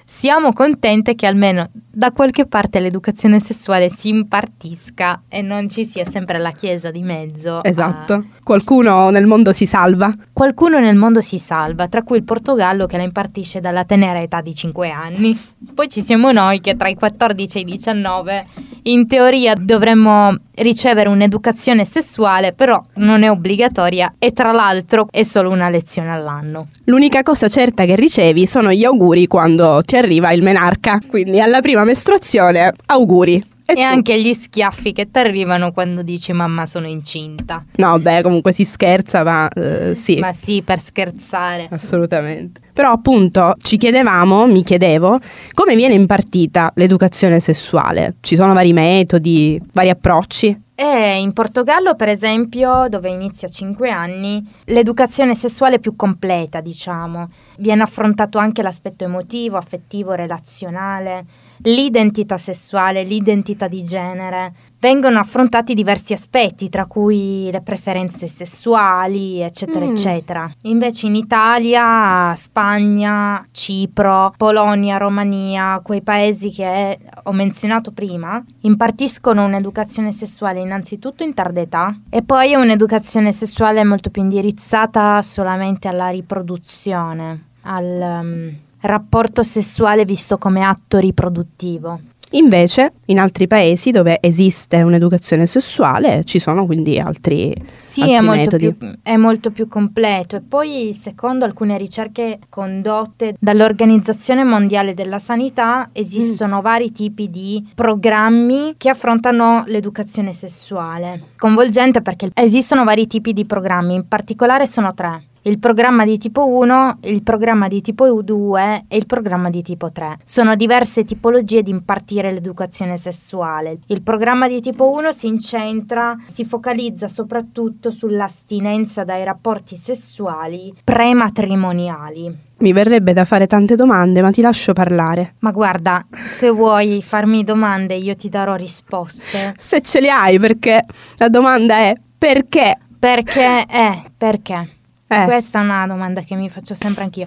siamo 0.08 0.52
contente 0.52 1.16
che 1.16 1.26
almeno 1.26 1.68
da 1.72 2.12
qualche 2.12 2.46
parte 2.46 2.78
l'educazione 2.78 3.40
sessuale 3.40 3.88
si 3.88 4.08
impartisca 4.08 5.22
e 5.28 5.42
non 5.42 5.68
ci 5.68 5.84
sia 5.84 6.04
sempre 6.04 6.38
la 6.38 6.52
Chiesa 6.52 6.92
di 6.92 7.02
mezzo. 7.02 7.62
Esatto, 7.64 8.12
a... 8.12 8.24
qualcuno 8.42 9.10
nel 9.10 9.26
mondo 9.26 9.52
si 9.52 9.66
salva. 9.66 10.14
Qualcuno 10.32 10.78
nel 10.78 10.94
mondo 10.94 11.20
si 11.20 11.40
salva, 11.40 11.88
tra 11.88 12.04
cui 12.04 12.18
il 12.18 12.22
Portogallo 12.22 12.86
che 12.86 12.96
la 12.96 13.02
impartisce 13.02 13.58
dalla 13.58 13.84
tenera 13.84 14.20
età 14.20 14.40
di 14.40 14.54
5 14.54 14.90
anni. 14.90 15.36
Poi 15.74 15.88
ci 15.88 16.00
siamo 16.02 16.30
noi 16.30 16.60
che 16.60 16.76
tra 16.76 16.88
i 16.88 16.94
14 16.94 17.58
e 17.58 17.60
i 17.62 17.64
19 17.64 18.44
in 18.86 19.06
teoria 19.06 19.54
dovremmo 19.54 20.34
ricevere 20.56 21.08
un'educazione 21.08 21.84
sessuale, 21.84 22.52
però 22.52 22.82
non 22.96 23.22
è 23.22 23.30
obbligatoria 23.30 24.14
e 24.18 24.32
tra 24.32 24.52
l'altro 24.52 25.08
è 25.10 25.22
solo 25.22 25.50
una 25.50 25.68
lezione 25.68 26.10
all'anno. 26.10 26.68
L'unica 26.84 27.22
cosa 27.22 27.48
certa 27.48 27.84
che 27.84 27.96
ricevi 27.96 28.46
sono 28.46 28.72
gli 28.72 28.84
auguri 28.84 29.26
quando 29.26 29.82
ti 29.84 29.96
arriva 29.96 30.32
il 30.32 30.42
menarca, 30.42 31.00
quindi 31.06 31.40
alla 31.40 31.60
prima 31.60 31.84
mestruazione 31.84 32.72
auguri. 32.86 33.54
E, 33.66 33.74
e 33.76 33.82
anche 33.82 34.20
gli 34.20 34.32
schiaffi 34.32 34.92
che 34.92 35.10
ti 35.10 35.18
arrivano 35.18 35.72
quando 35.72 36.02
dici 36.02 36.32
mamma 36.32 36.66
sono 36.66 36.86
incinta. 36.86 37.64
No, 37.76 37.98
beh, 37.98 38.22
comunque 38.22 38.52
si 38.52 38.64
scherza, 38.64 39.24
ma 39.24 39.48
uh, 39.52 39.92
sì. 39.92 40.18
Ma 40.20 40.32
sì, 40.32 40.62
per 40.62 40.80
scherzare. 40.80 41.66
Assolutamente. 41.70 42.60
Però 42.72 42.92
appunto 42.92 43.54
ci 43.58 43.76
chiedevamo, 43.76 44.46
mi 44.46 44.62
chiedevo, 44.62 45.18
come 45.52 45.74
viene 45.74 45.94
impartita 45.94 46.70
l'educazione 46.76 47.40
sessuale? 47.40 48.16
Ci 48.20 48.36
sono 48.36 48.52
vari 48.52 48.72
metodi, 48.72 49.60
vari 49.72 49.90
approcci? 49.90 50.64
E 50.78 51.18
in 51.18 51.32
Portogallo, 51.32 51.94
per 51.94 52.08
esempio, 52.08 52.86
dove 52.90 53.08
inizia 53.08 53.48
a 53.48 53.50
5 53.50 53.90
anni, 53.90 54.46
l'educazione 54.66 55.34
sessuale 55.34 55.76
è 55.76 55.78
più 55.78 55.96
completa, 55.96 56.60
diciamo. 56.60 57.30
Viene 57.56 57.82
affrontato 57.82 58.36
anche 58.36 58.62
l'aspetto 58.62 59.04
emotivo, 59.04 59.56
affettivo, 59.56 60.12
relazionale, 60.12 61.24
l'identità 61.58 62.36
sessuale, 62.36 63.02
l'identità 63.02 63.68
di 63.68 63.84
genere. 63.84 64.52
Vengono 64.78 65.18
affrontati 65.18 65.74
diversi 65.74 66.12
aspetti, 66.12 66.68
tra 66.68 66.86
cui 66.86 67.48
le 67.50 67.60
preferenze 67.62 68.28
sessuali, 68.28 69.40
eccetera, 69.40 69.84
mm. 69.84 69.90
eccetera. 69.90 70.50
Invece 70.62 71.06
in 71.06 71.14
Italia, 71.16 72.34
Spagna, 72.36 73.46
Cipro, 73.50 74.34
Polonia, 74.36 74.98
Romania, 74.98 75.80
quei 75.82 76.02
paesi 76.02 76.50
che 76.50 76.98
ho 77.22 77.32
menzionato 77.32 77.90
prima, 77.90 78.42
impartiscono 78.60 79.44
un'educazione 79.44 80.12
sessuale 80.12 80.60
innanzitutto 80.60 81.24
in 81.24 81.34
tarda 81.34 81.60
età 81.60 81.98
e 82.08 82.22
poi 82.22 82.54
un'educazione 82.54 83.32
sessuale 83.32 83.82
molto 83.84 84.10
più 84.10 84.22
indirizzata 84.22 85.22
solamente 85.22 85.88
alla 85.88 86.08
riproduzione, 86.10 87.46
al 87.62 87.84
um, 88.22 88.56
rapporto 88.80 89.42
sessuale 89.42 90.04
visto 90.04 90.38
come 90.38 90.62
atto 90.62 90.98
riproduttivo. 90.98 92.00
Invece, 92.32 92.94
in 93.06 93.20
altri 93.20 93.46
paesi 93.46 93.92
dove 93.92 94.18
esiste 94.20 94.82
un'educazione 94.82 95.46
sessuale 95.46 96.24
ci 96.24 96.40
sono 96.40 96.66
quindi 96.66 96.98
altri, 96.98 97.54
sì, 97.76 98.00
altri 98.00 98.16
è 98.16 98.20
molto 98.20 98.40
metodi. 98.40 98.74
Più, 98.74 98.98
è 99.02 99.16
molto 99.16 99.50
più 99.52 99.68
completo 99.68 100.34
e 100.36 100.40
poi, 100.40 100.98
secondo 101.00 101.44
alcune 101.44 101.78
ricerche 101.78 102.40
condotte 102.48 103.36
dall'Organizzazione 103.38 104.42
Mondiale 104.42 104.92
della 104.92 105.20
Sanità, 105.20 105.90
esistono 105.92 106.58
mm. 106.58 106.62
vari 106.62 106.90
tipi 106.90 107.30
di 107.30 107.64
programmi 107.74 108.74
che 108.76 108.88
affrontano 108.88 109.62
l'educazione 109.66 110.32
sessuale. 110.32 111.22
Coinvolgente 111.36 112.02
perché 112.02 112.30
esistono 112.34 112.82
vari 112.82 113.06
tipi 113.06 113.32
di 113.32 113.46
programmi, 113.46 113.94
in 113.94 114.08
particolare 114.08 114.66
sono 114.66 114.92
tre 114.94 115.22
il 115.46 115.60
programma 115.60 116.04
di 116.04 116.18
tipo 116.18 116.44
1, 116.48 116.98
il 117.02 117.22
programma 117.22 117.68
di 117.68 117.80
tipo 117.80 118.20
2 118.20 118.86
e 118.88 118.96
il 118.96 119.06
programma 119.06 119.48
di 119.48 119.62
tipo 119.62 119.92
3. 119.92 120.18
Sono 120.24 120.56
diverse 120.56 121.04
tipologie 121.04 121.62
di 121.62 121.70
impartire 121.70 122.32
l'educazione 122.32 122.96
sessuale. 122.96 123.78
Il 123.86 124.02
programma 124.02 124.48
di 124.48 124.60
tipo 124.60 124.90
1 124.90 125.12
si 125.12 125.28
incentra, 125.28 126.16
si 126.26 126.44
focalizza 126.44 127.06
soprattutto 127.06 127.92
sull'astinenza 127.92 129.04
dai 129.04 129.22
rapporti 129.22 129.76
sessuali 129.76 130.74
prematrimoniali. 130.82 132.44
Mi 132.58 132.72
verrebbe 132.72 133.12
da 133.12 133.24
fare 133.24 133.46
tante 133.46 133.76
domande, 133.76 134.22
ma 134.22 134.32
ti 134.32 134.40
lascio 134.40 134.72
parlare. 134.72 135.34
Ma 135.40 135.52
guarda, 135.52 136.04
se 136.10 136.50
vuoi 136.50 137.00
farmi 137.02 137.44
domande 137.44 137.94
io 137.94 138.16
ti 138.16 138.28
darò 138.28 138.56
risposte. 138.56 139.54
Se 139.56 139.80
ce 139.80 140.00
le 140.00 140.10
hai, 140.10 140.40
perché 140.40 140.82
la 141.18 141.28
domanda 141.28 141.76
è 141.76 141.94
perché? 142.18 142.78
Perché 142.98 143.64
è, 143.66 144.02
perché? 144.16 144.75
Eh. 145.08 145.24
Questa 145.24 145.60
è 145.60 145.62
una 145.62 145.86
domanda 145.86 146.20
che 146.22 146.34
mi 146.34 146.48
faccio 146.48 146.74
sempre 146.74 147.04
anch'io. 147.04 147.26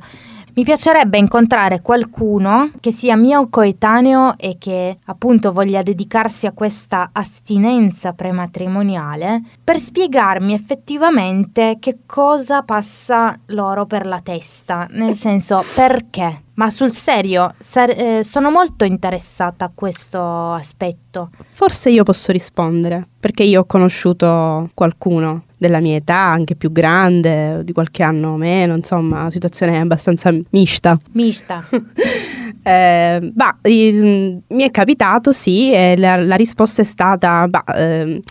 Mi 0.59 0.63
piacerebbe 0.63 1.17
incontrare 1.17 1.79
qualcuno 1.79 2.71
che 2.79 2.91
sia 2.91 3.15
mio 3.15 3.47
coetaneo 3.49 4.35
e 4.37 4.57
che 4.57 4.97
appunto 5.05 5.53
voglia 5.53 5.83
dedicarsi 5.83 6.47
a 6.47 6.51
questa 6.51 7.11
astinenza 7.13 8.13
prematrimoniale 8.13 9.41
per 9.63 9.79
spiegarmi 9.79 10.53
effettivamente 10.53 11.77
che 11.79 11.99
cosa 12.05 12.63
passa 12.63 13.39
loro 13.47 13.85
per 13.85 14.05
la 14.05 14.19
testa, 14.21 14.87
nel 14.91 15.15
senso 15.15 15.61
perché. 15.75 16.41
Ma 16.55 16.69
sul 16.69 16.91
serio, 16.91 17.53
sar- 17.57 17.95
eh, 17.95 18.23
sono 18.23 18.51
molto 18.51 18.83
interessata 18.83 19.63
a 19.65 19.71
questo 19.73 20.51
aspetto. 20.51 21.29
Forse 21.51 21.89
io 21.89 22.03
posso 22.03 22.33
rispondere, 22.33 23.07
perché 23.17 23.43
io 23.43 23.61
ho 23.61 23.65
conosciuto 23.65 24.69
qualcuno 24.73 25.43
della 25.59 25.81
mia 25.81 25.97
età, 25.97 26.15
anche 26.15 26.55
più 26.55 26.71
grande, 26.71 27.63
di 27.63 27.73
qualche 27.73 28.01
anno 28.01 28.37
meno, 28.37 28.75
insomma, 28.75 29.19
una 29.19 29.29
situazione 29.29 29.77
abbastanza 29.77 30.33
mista. 30.51 30.97
Mista. 31.11 31.63
eh, 32.63 33.31
bah, 33.33 33.57
mi 33.63 34.63
è 34.63 34.71
capitato, 34.71 35.31
sì, 35.33 35.71
e 35.71 35.95
la, 35.97 36.15
la 36.15 36.35
risposta 36.35 36.81
è 36.81 36.85
stata, 36.85 37.45
bah, 37.47 37.65
eh, 37.75 38.21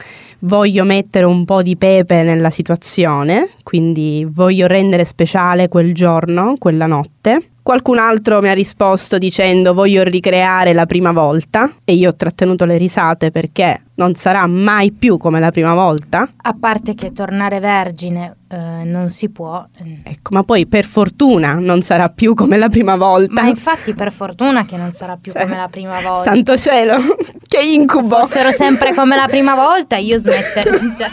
voglio 0.41 0.85
mettere 0.85 1.27
un 1.27 1.45
po' 1.45 1.63
di 1.63 1.77
pepe 1.77 2.23
nella 2.23 2.51
situazione, 2.51 3.51
quindi 3.63 4.27
voglio 4.29 4.67
rendere 4.67 5.05
speciale 5.05 5.69
quel 5.69 5.93
giorno, 5.93 6.55
quella 6.59 6.87
notte. 6.87 7.51
Qualcun 7.63 7.99
altro 7.99 8.41
mi 8.41 8.49
ha 8.49 8.55
risposto 8.55 9.19
dicendo 9.19 9.75
voglio 9.75 10.03
ricreare 10.03 10.73
la 10.73 10.87
prima 10.87 11.13
volta 11.13 11.71
e 11.85 11.93
io 11.93 12.09
ho 12.09 12.17
trattenuto 12.17 12.65
le 12.65 12.79
risate 12.79 13.31
perché 13.31 13.83
non 13.99 14.15
sarà 14.15 14.47
mai 14.47 14.93
più 14.93 15.17
come 15.17 15.41
la 15.41 15.51
prima 15.51 15.75
volta. 15.75 16.29
A 16.37 16.57
parte 16.59 16.95
che 16.95 17.13
tornare 17.13 17.61
vergine 17.61 18.37
eh, 18.49 18.57
non 18.85 19.11
si 19.11 19.29
può. 19.29 19.67
Ecco, 20.05 20.35
ma 20.35 20.45
poi 20.45 20.67
per 20.67 20.85
fortuna 20.85 21.55
non 21.55 21.83
sarà 21.83 22.09
più 22.09 22.35
come 22.35 22.57
la 22.57 22.69
prima 22.69 22.97
volta. 22.97 23.43
Ma 23.43 23.49
infatti 23.49 23.95
per 23.95 24.13
fortuna 24.13 24.65
che 24.65 24.77
non 24.77 24.93
sarà 24.93 25.17
più 25.21 25.33
cioè, 25.33 25.43
come 25.43 25.57
la 25.57 25.69
prima 25.69 26.01
volta. 26.01 26.23
Santo 26.23 26.57
cielo, 26.57 26.97
che 27.47 27.61
incubo. 27.61 28.17
Se 28.17 28.21
fossero 28.21 28.53
sempre 28.53 28.95
come 28.95 29.17
la 29.17 29.27
prima 29.27 29.55
volta 29.55 29.97
io 29.97 30.19
smetterei. 30.19 30.79
Cioè. 30.99 31.09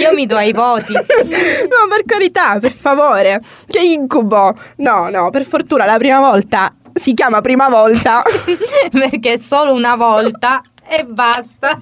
Io 0.00 0.14
mi 0.14 0.26
do 0.26 0.36
ai 0.36 0.52
voti. 0.52 0.92
No, 0.92 1.88
per 1.88 2.02
carità, 2.04 2.58
per 2.58 2.72
favore. 2.72 3.40
Che 3.66 3.80
incubo. 3.80 4.54
No, 4.78 5.08
no, 5.08 5.30
per 5.30 5.44
fortuna 5.44 5.84
la 5.86 5.96
prima 5.96 6.18
volta 6.18 6.68
si 6.98 7.14
chiama 7.14 7.40
prima 7.40 7.68
volta. 7.68 8.22
Perché 8.90 9.34
è 9.34 9.38
solo 9.38 9.72
una 9.72 9.96
volta 9.96 10.60
e 10.88 11.04
basta. 11.04 11.76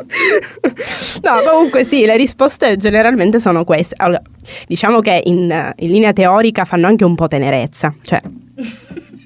No, 1.22 1.50
comunque 1.50 1.85
sì, 1.85 2.05
le 2.05 2.16
risposte 2.16 2.76
generalmente 2.76 3.40
sono 3.40 3.64
queste. 3.64 3.94
Allora, 3.98 4.22
diciamo 4.66 5.00
che 5.00 5.22
in, 5.24 5.72
in 5.76 5.90
linea 5.90 6.12
teorica 6.12 6.64
fanno 6.64 6.87
anche 6.87 7.05
un 7.05 7.14
po' 7.14 7.29
tenerezza, 7.29 7.94
cioè 8.02 8.20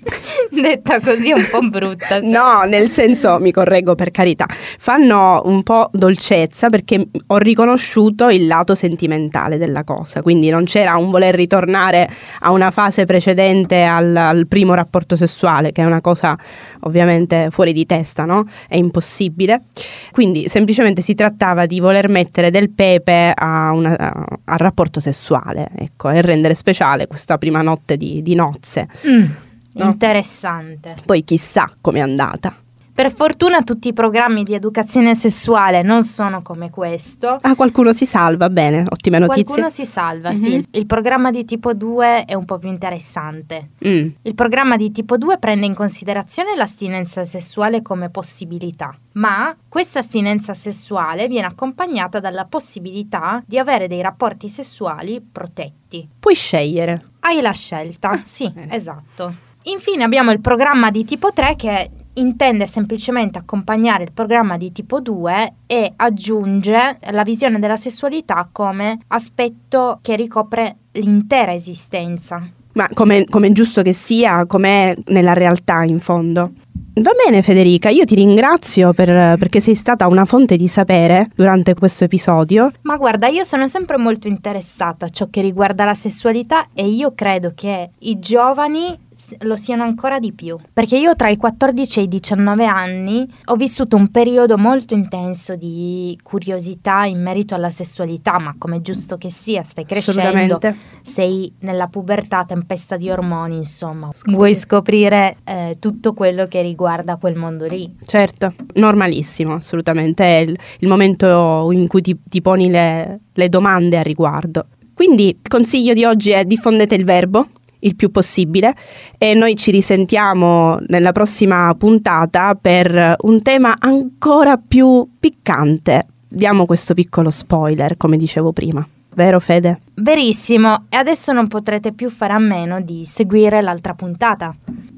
Detta 0.51 1.01
così 1.01 1.31
è 1.31 1.35
un 1.35 1.47
po' 1.51 1.61
brutta. 1.61 2.21
No, 2.21 2.63
nel 2.67 2.91
senso, 2.91 3.39
mi 3.39 3.53
correggo 3.53 3.95
per 3.95 4.11
carità, 4.11 4.47
fanno 4.49 5.43
un 5.45 5.63
po' 5.63 5.89
dolcezza 5.93 6.69
perché 6.69 7.09
ho 7.27 7.37
riconosciuto 7.37 8.29
il 8.29 8.47
lato 8.47 8.75
sentimentale 8.75 9.59
della 9.59 9.85
cosa, 9.85 10.23
quindi 10.23 10.49
non 10.51 10.65
c'era 10.65 10.97
un 10.97 11.11
voler 11.11 11.35
ritornare 11.35 12.09
a 12.41 12.51
una 12.51 12.71
fase 12.71 13.05
precedente 13.05 13.85
al, 13.85 14.17
al 14.17 14.47
primo 14.47 14.75
rapporto 14.75 15.17
sessuale, 15.17 15.73
che 15.73 15.83
è 15.83 15.85
una 15.85 16.01
cosa 16.01 16.37
ovviamente 16.81 17.49
fuori 17.51 17.73
di 17.73 17.87
testa, 17.87 18.25
no? 18.25 18.47
È 18.69 18.77
impossibile. 18.77 19.63
Quindi 20.11 20.49
semplicemente 20.49 21.03
si 21.03 21.15
trattava 21.15 21.67
di 21.67 21.81
voler 21.81 22.09
mettere 22.09 22.51
del 22.51 22.71
pepe 22.71 23.33
a 23.35 23.71
una, 23.73 23.97
a, 23.97 24.27
al 24.45 24.59
rapporto 24.59 25.01
sessuale, 25.01 25.69
ecco, 25.77 26.11
e 26.11 26.21
rendere 26.23 26.55
speciale 26.55 27.07
questa 27.07 27.39
prima 27.39 27.63
notte 27.63 27.97
di, 27.97 28.23
di 28.23 28.35
nozze. 28.35 28.89
Mm. 29.07 29.25
No? 29.75 29.85
Interessante. 29.85 30.97
Poi 31.05 31.23
chissà 31.25 31.71
com'è 31.81 32.01
andata. 32.01 32.55
Per 33.01 33.11
fortuna 33.15 33.63
tutti 33.63 33.89
i 33.89 33.93
programmi 33.95 34.43
di 34.43 34.53
educazione 34.53 35.15
sessuale 35.15 35.81
non 35.81 36.05
sono 36.05 36.43
come 36.43 36.69
questo. 36.69 37.39
Ah, 37.41 37.55
qualcuno 37.55 37.95
si 37.95 38.05
salva, 38.05 38.51
bene, 38.51 38.85
ottime 38.87 39.19
notizie. 39.19 39.45
Qualcuno 39.45 39.71
si 39.71 39.87
salva, 39.87 40.33
mm-hmm. 40.33 40.43
sì. 40.43 40.67
Il 40.73 40.85
programma 40.85 41.31
di 41.31 41.47
tipo 41.47 41.73
2 41.73 42.27
è 42.27 42.35
un 42.35 42.45
po' 42.45 42.59
più 42.59 42.69
interessante. 42.69 43.71
Mm. 43.87 44.09
Il 44.21 44.35
programma 44.35 44.77
di 44.77 44.93
tipo 44.93 45.17
2 45.17 45.39
prende 45.39 45.65
in 45.65 45.75
considerazione 45.75 46.55
l'astinenza 46.55 47.25
sessuale 47.25 47.81
come 47.81 48.11
possibilità, 48.11 48.95
ma 49.13 49.57
questa 49.67 50.01
astinenza 50.01 50.53
sessuale 50.53 51.27
viene 51.27 51.47
accompagnata 51.47 52.21
dalla 52.21 52.45
possibilità 52.45 53.43
di 53.47 53.59
avere 53.59 53.89
dei 53.89 54.03
rapporti 54.03 54.51
sessuali 54.51 55.27
protetti. 55.33 56.07
Puoi 56.21 56.35
scegliere. 56.35 57.03
Hai 57.21 57.41
la 57.41 57.53
scelta, 57.53 58.11
ah, 58.11 58.21
sì, 58.23 58.51
bene. 58.51 58.75
esatto. 58.75 59.49
Infine 59.65 60.05
abbiamo 60.05 60.31
il 60.31 60.41
programma 60.41 60.91
di 60.91 61.05
tipo 61.05 61.33
3 61.33 61.55
che 61.57 61.91
intende 62.15 62.67
semplicemente 62.67 63.39
accompagnare 63.39 64.05
il 64.05 64.13
programma 64.13 64.57
di 64.57 64.73
tipo 64.73 65.01
2 65.01 65.55
e 65.67 65.93
aggiunge 65.97 66.99
la 67.11 67.23
visione 67.23 67.59
della 67.59 67.77
sessualità 67.77 68.49
come 68.51 68.99
aspetto 69.09 69.99
che 70.03 70.17
ricopre 70.17 70.77
l'intera 70.93 71.53
esistenza. 71.53 72.43
Ma 72.73 72.89
come 72.95 73.27
è 73.27 73.53
giusto 73.53 73.83
che 73.83 73.93
sia, 73.93 74.47
com'è 74.47 74.95
nella 75.07 75.35
realtà 75.35 75.83
in 75.83 75.99
fondo. 75.99 76.53
Va 76.93 77.13
bene 77.25 77.41
Federica, 77.41 77.89
io 77.89 78.05
ti 78.05 78.15
ringrazio 78.15 78.93
per, 78.93 79.39
perché 79.39 79.61
sei 79.61 79.75
stata 79.75 80.07
una 80.07 80.25
fonte 80.25 80.57
di 80.57 80.69
sapere 80.69 81.31
durante 81.35 81.75
questo 81.75 82.05
episodio. 82.05 82.71
Ma 82.83 82.97
guarda, 82.97 83.29
io 83.29 83.45
sono 83.45 83.69
sempre 83.69 83.97
molto 83.97 84.29
interessata 84.29 85.07
a 85.07 85.09
ciò 85.09 85.29
che 85.31 85.41
riguarda 85.41 85.85
la 85.85 85.95
sessualità 85.95 86.67
e 86.75 86.87
io 86.87 87.13
credo 87.15 87.53
che 87.55 87.91
i 88.01 88.19
giovani 88.19 88.97
lo 89.41 89.57
siano 89.57 89.83
ancora 89.83 90.19
di 90.19 90.33
più. 90.33 90.57
Perché 90.73 90.97
io 90.97 91.15
tra 91.17 91.29
i 91.29 91.37
14 91.37 92.01
e 92.01 92.03
i 92.03 92.09
19 92.09 92.67
anni 92.67 93.27
ho 93.47 93.57
vissuto 93.57 93.97
un 93.97 94.09
periodo 94.09 94.57
molto 94.57 94.95
intenso 94.95 95.57
di 95.57 96.19
curiosità 96.23 97.05
in 97.05 97.23
merito 97.23 97.55
alla 97.55 97.71
sessualità, 97.71 98.39
ma 98.39 98.55
come 98.59 98.81
giusto 98.83 99.17
che 99.17 99.31
sia, 99.31 99.63
stai 99.63 99.85
crescendo, 99.85 100.59
sei 101.03 101.53
nella 101.61 101.89
pubertà, 101.89 102.45
tempesta 102.45 102.97
di 102.97 103.11
ormoni, 103.11 103.57
insomma, 103.57 104.11
Scopri. 104.13 104.35
vuoi 104.35 104.55
scoprire 104.55 105.37
eh, 105.45 105.77
tutto 105.79 106.13
quello 106.13 106.47
che 106.47 106.63
riguarda 106.63 107.17
quel 107.17 107.37
mondo 107.37 107.67
lì. 107.67 107.97
Certo, 108.05 108.55
normalissimo, 108.75 109.55
assolutamente, 109.55 110.25
è 110.25 110.41
il, 110.41 110.59
il 110.79 110.89
momento 110.89 111.69
in 111.73 111.87
cui 111.87 112.03
ti, 112.03 112.19
ti 112.25 112.41
poni 112.41 112.69
le, 112.69 113.21
le 113.33 113.49
domande 113.49 113.99
a 113.99 114.03
riguardo. 114.03 114.67
Quindi 115.01 115.29
il 115.29 115.49
consiglio 115.49 115.95
di 115.95 116.05
oggi 116.05 116.31
è 116.31 116.45
diffondete 116.45 116.95
il 116.95 117.07
verbo, 117.07 117.47
il 117.81 117.97
più 117.97 118.11
possibile 118.11 118.75
e 119.19 119.35
noi 119.35 119.55
ci 119.57 119.71
risentiamo 119.71 120.79
nella 120.89 121.13
prossima 121.13 121.75
puntata 121.77 122.55
per 122.55 123.17
un 123.21 123.43
tema 123.43 123.75
ancora 123.79 124.57
più 124.57 125.09
piccante. 125.19 126.07
Diamo 126.29 126.67
questo 126.67 126.95
piccolo 126.95 127.31
spoiler, 127.31 127.97
come 127.97 128.17
dicevo 128.17 128.53
prima. 128.53 128.87
Vero 129.15 129.41
Fede? 129.41 129.79
Verissimo, 129.95 130.85
e 130.89 130.97
adesso 130.97 131.33
non 131.33 131.49
potrete 131.49 131.93
più 131.93 132.11
fare 132.11 132.33
a 132.33 132.39
meno 132.39 132.81
di 132.81 133.05
seguire 133.05 133.61
l'altra 133.61 133.95
puntata. 133.95 134.55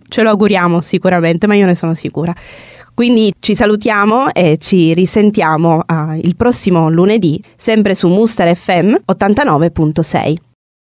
Ce 0.09 0.23
lo 0.23 0.29
auguriamo 0.29 0.83
sicuramente, 0.83 1.47
ma 1.47 1.55
io 1.55 1.65
ne 1.65 1.75
sono 1.75 1.95
sicura. 1.95 2.35
Quindi 2.95 3.33
ci 3.41 3.55
salutiamo 3.55 4.33
e 4.33 4.59
ci 4.59 4.93
risentiamo 4.93 5.77
uh, 5.79 6.13
il 6.21 6.37
prossimo 6.37 6.91
lunedì, 6.91 7.43
sempre 7.57 7.95
su 7.95 8.09
Muster 8.09 8.55
FM 8.55 8.95
89.6. 9.11 10.52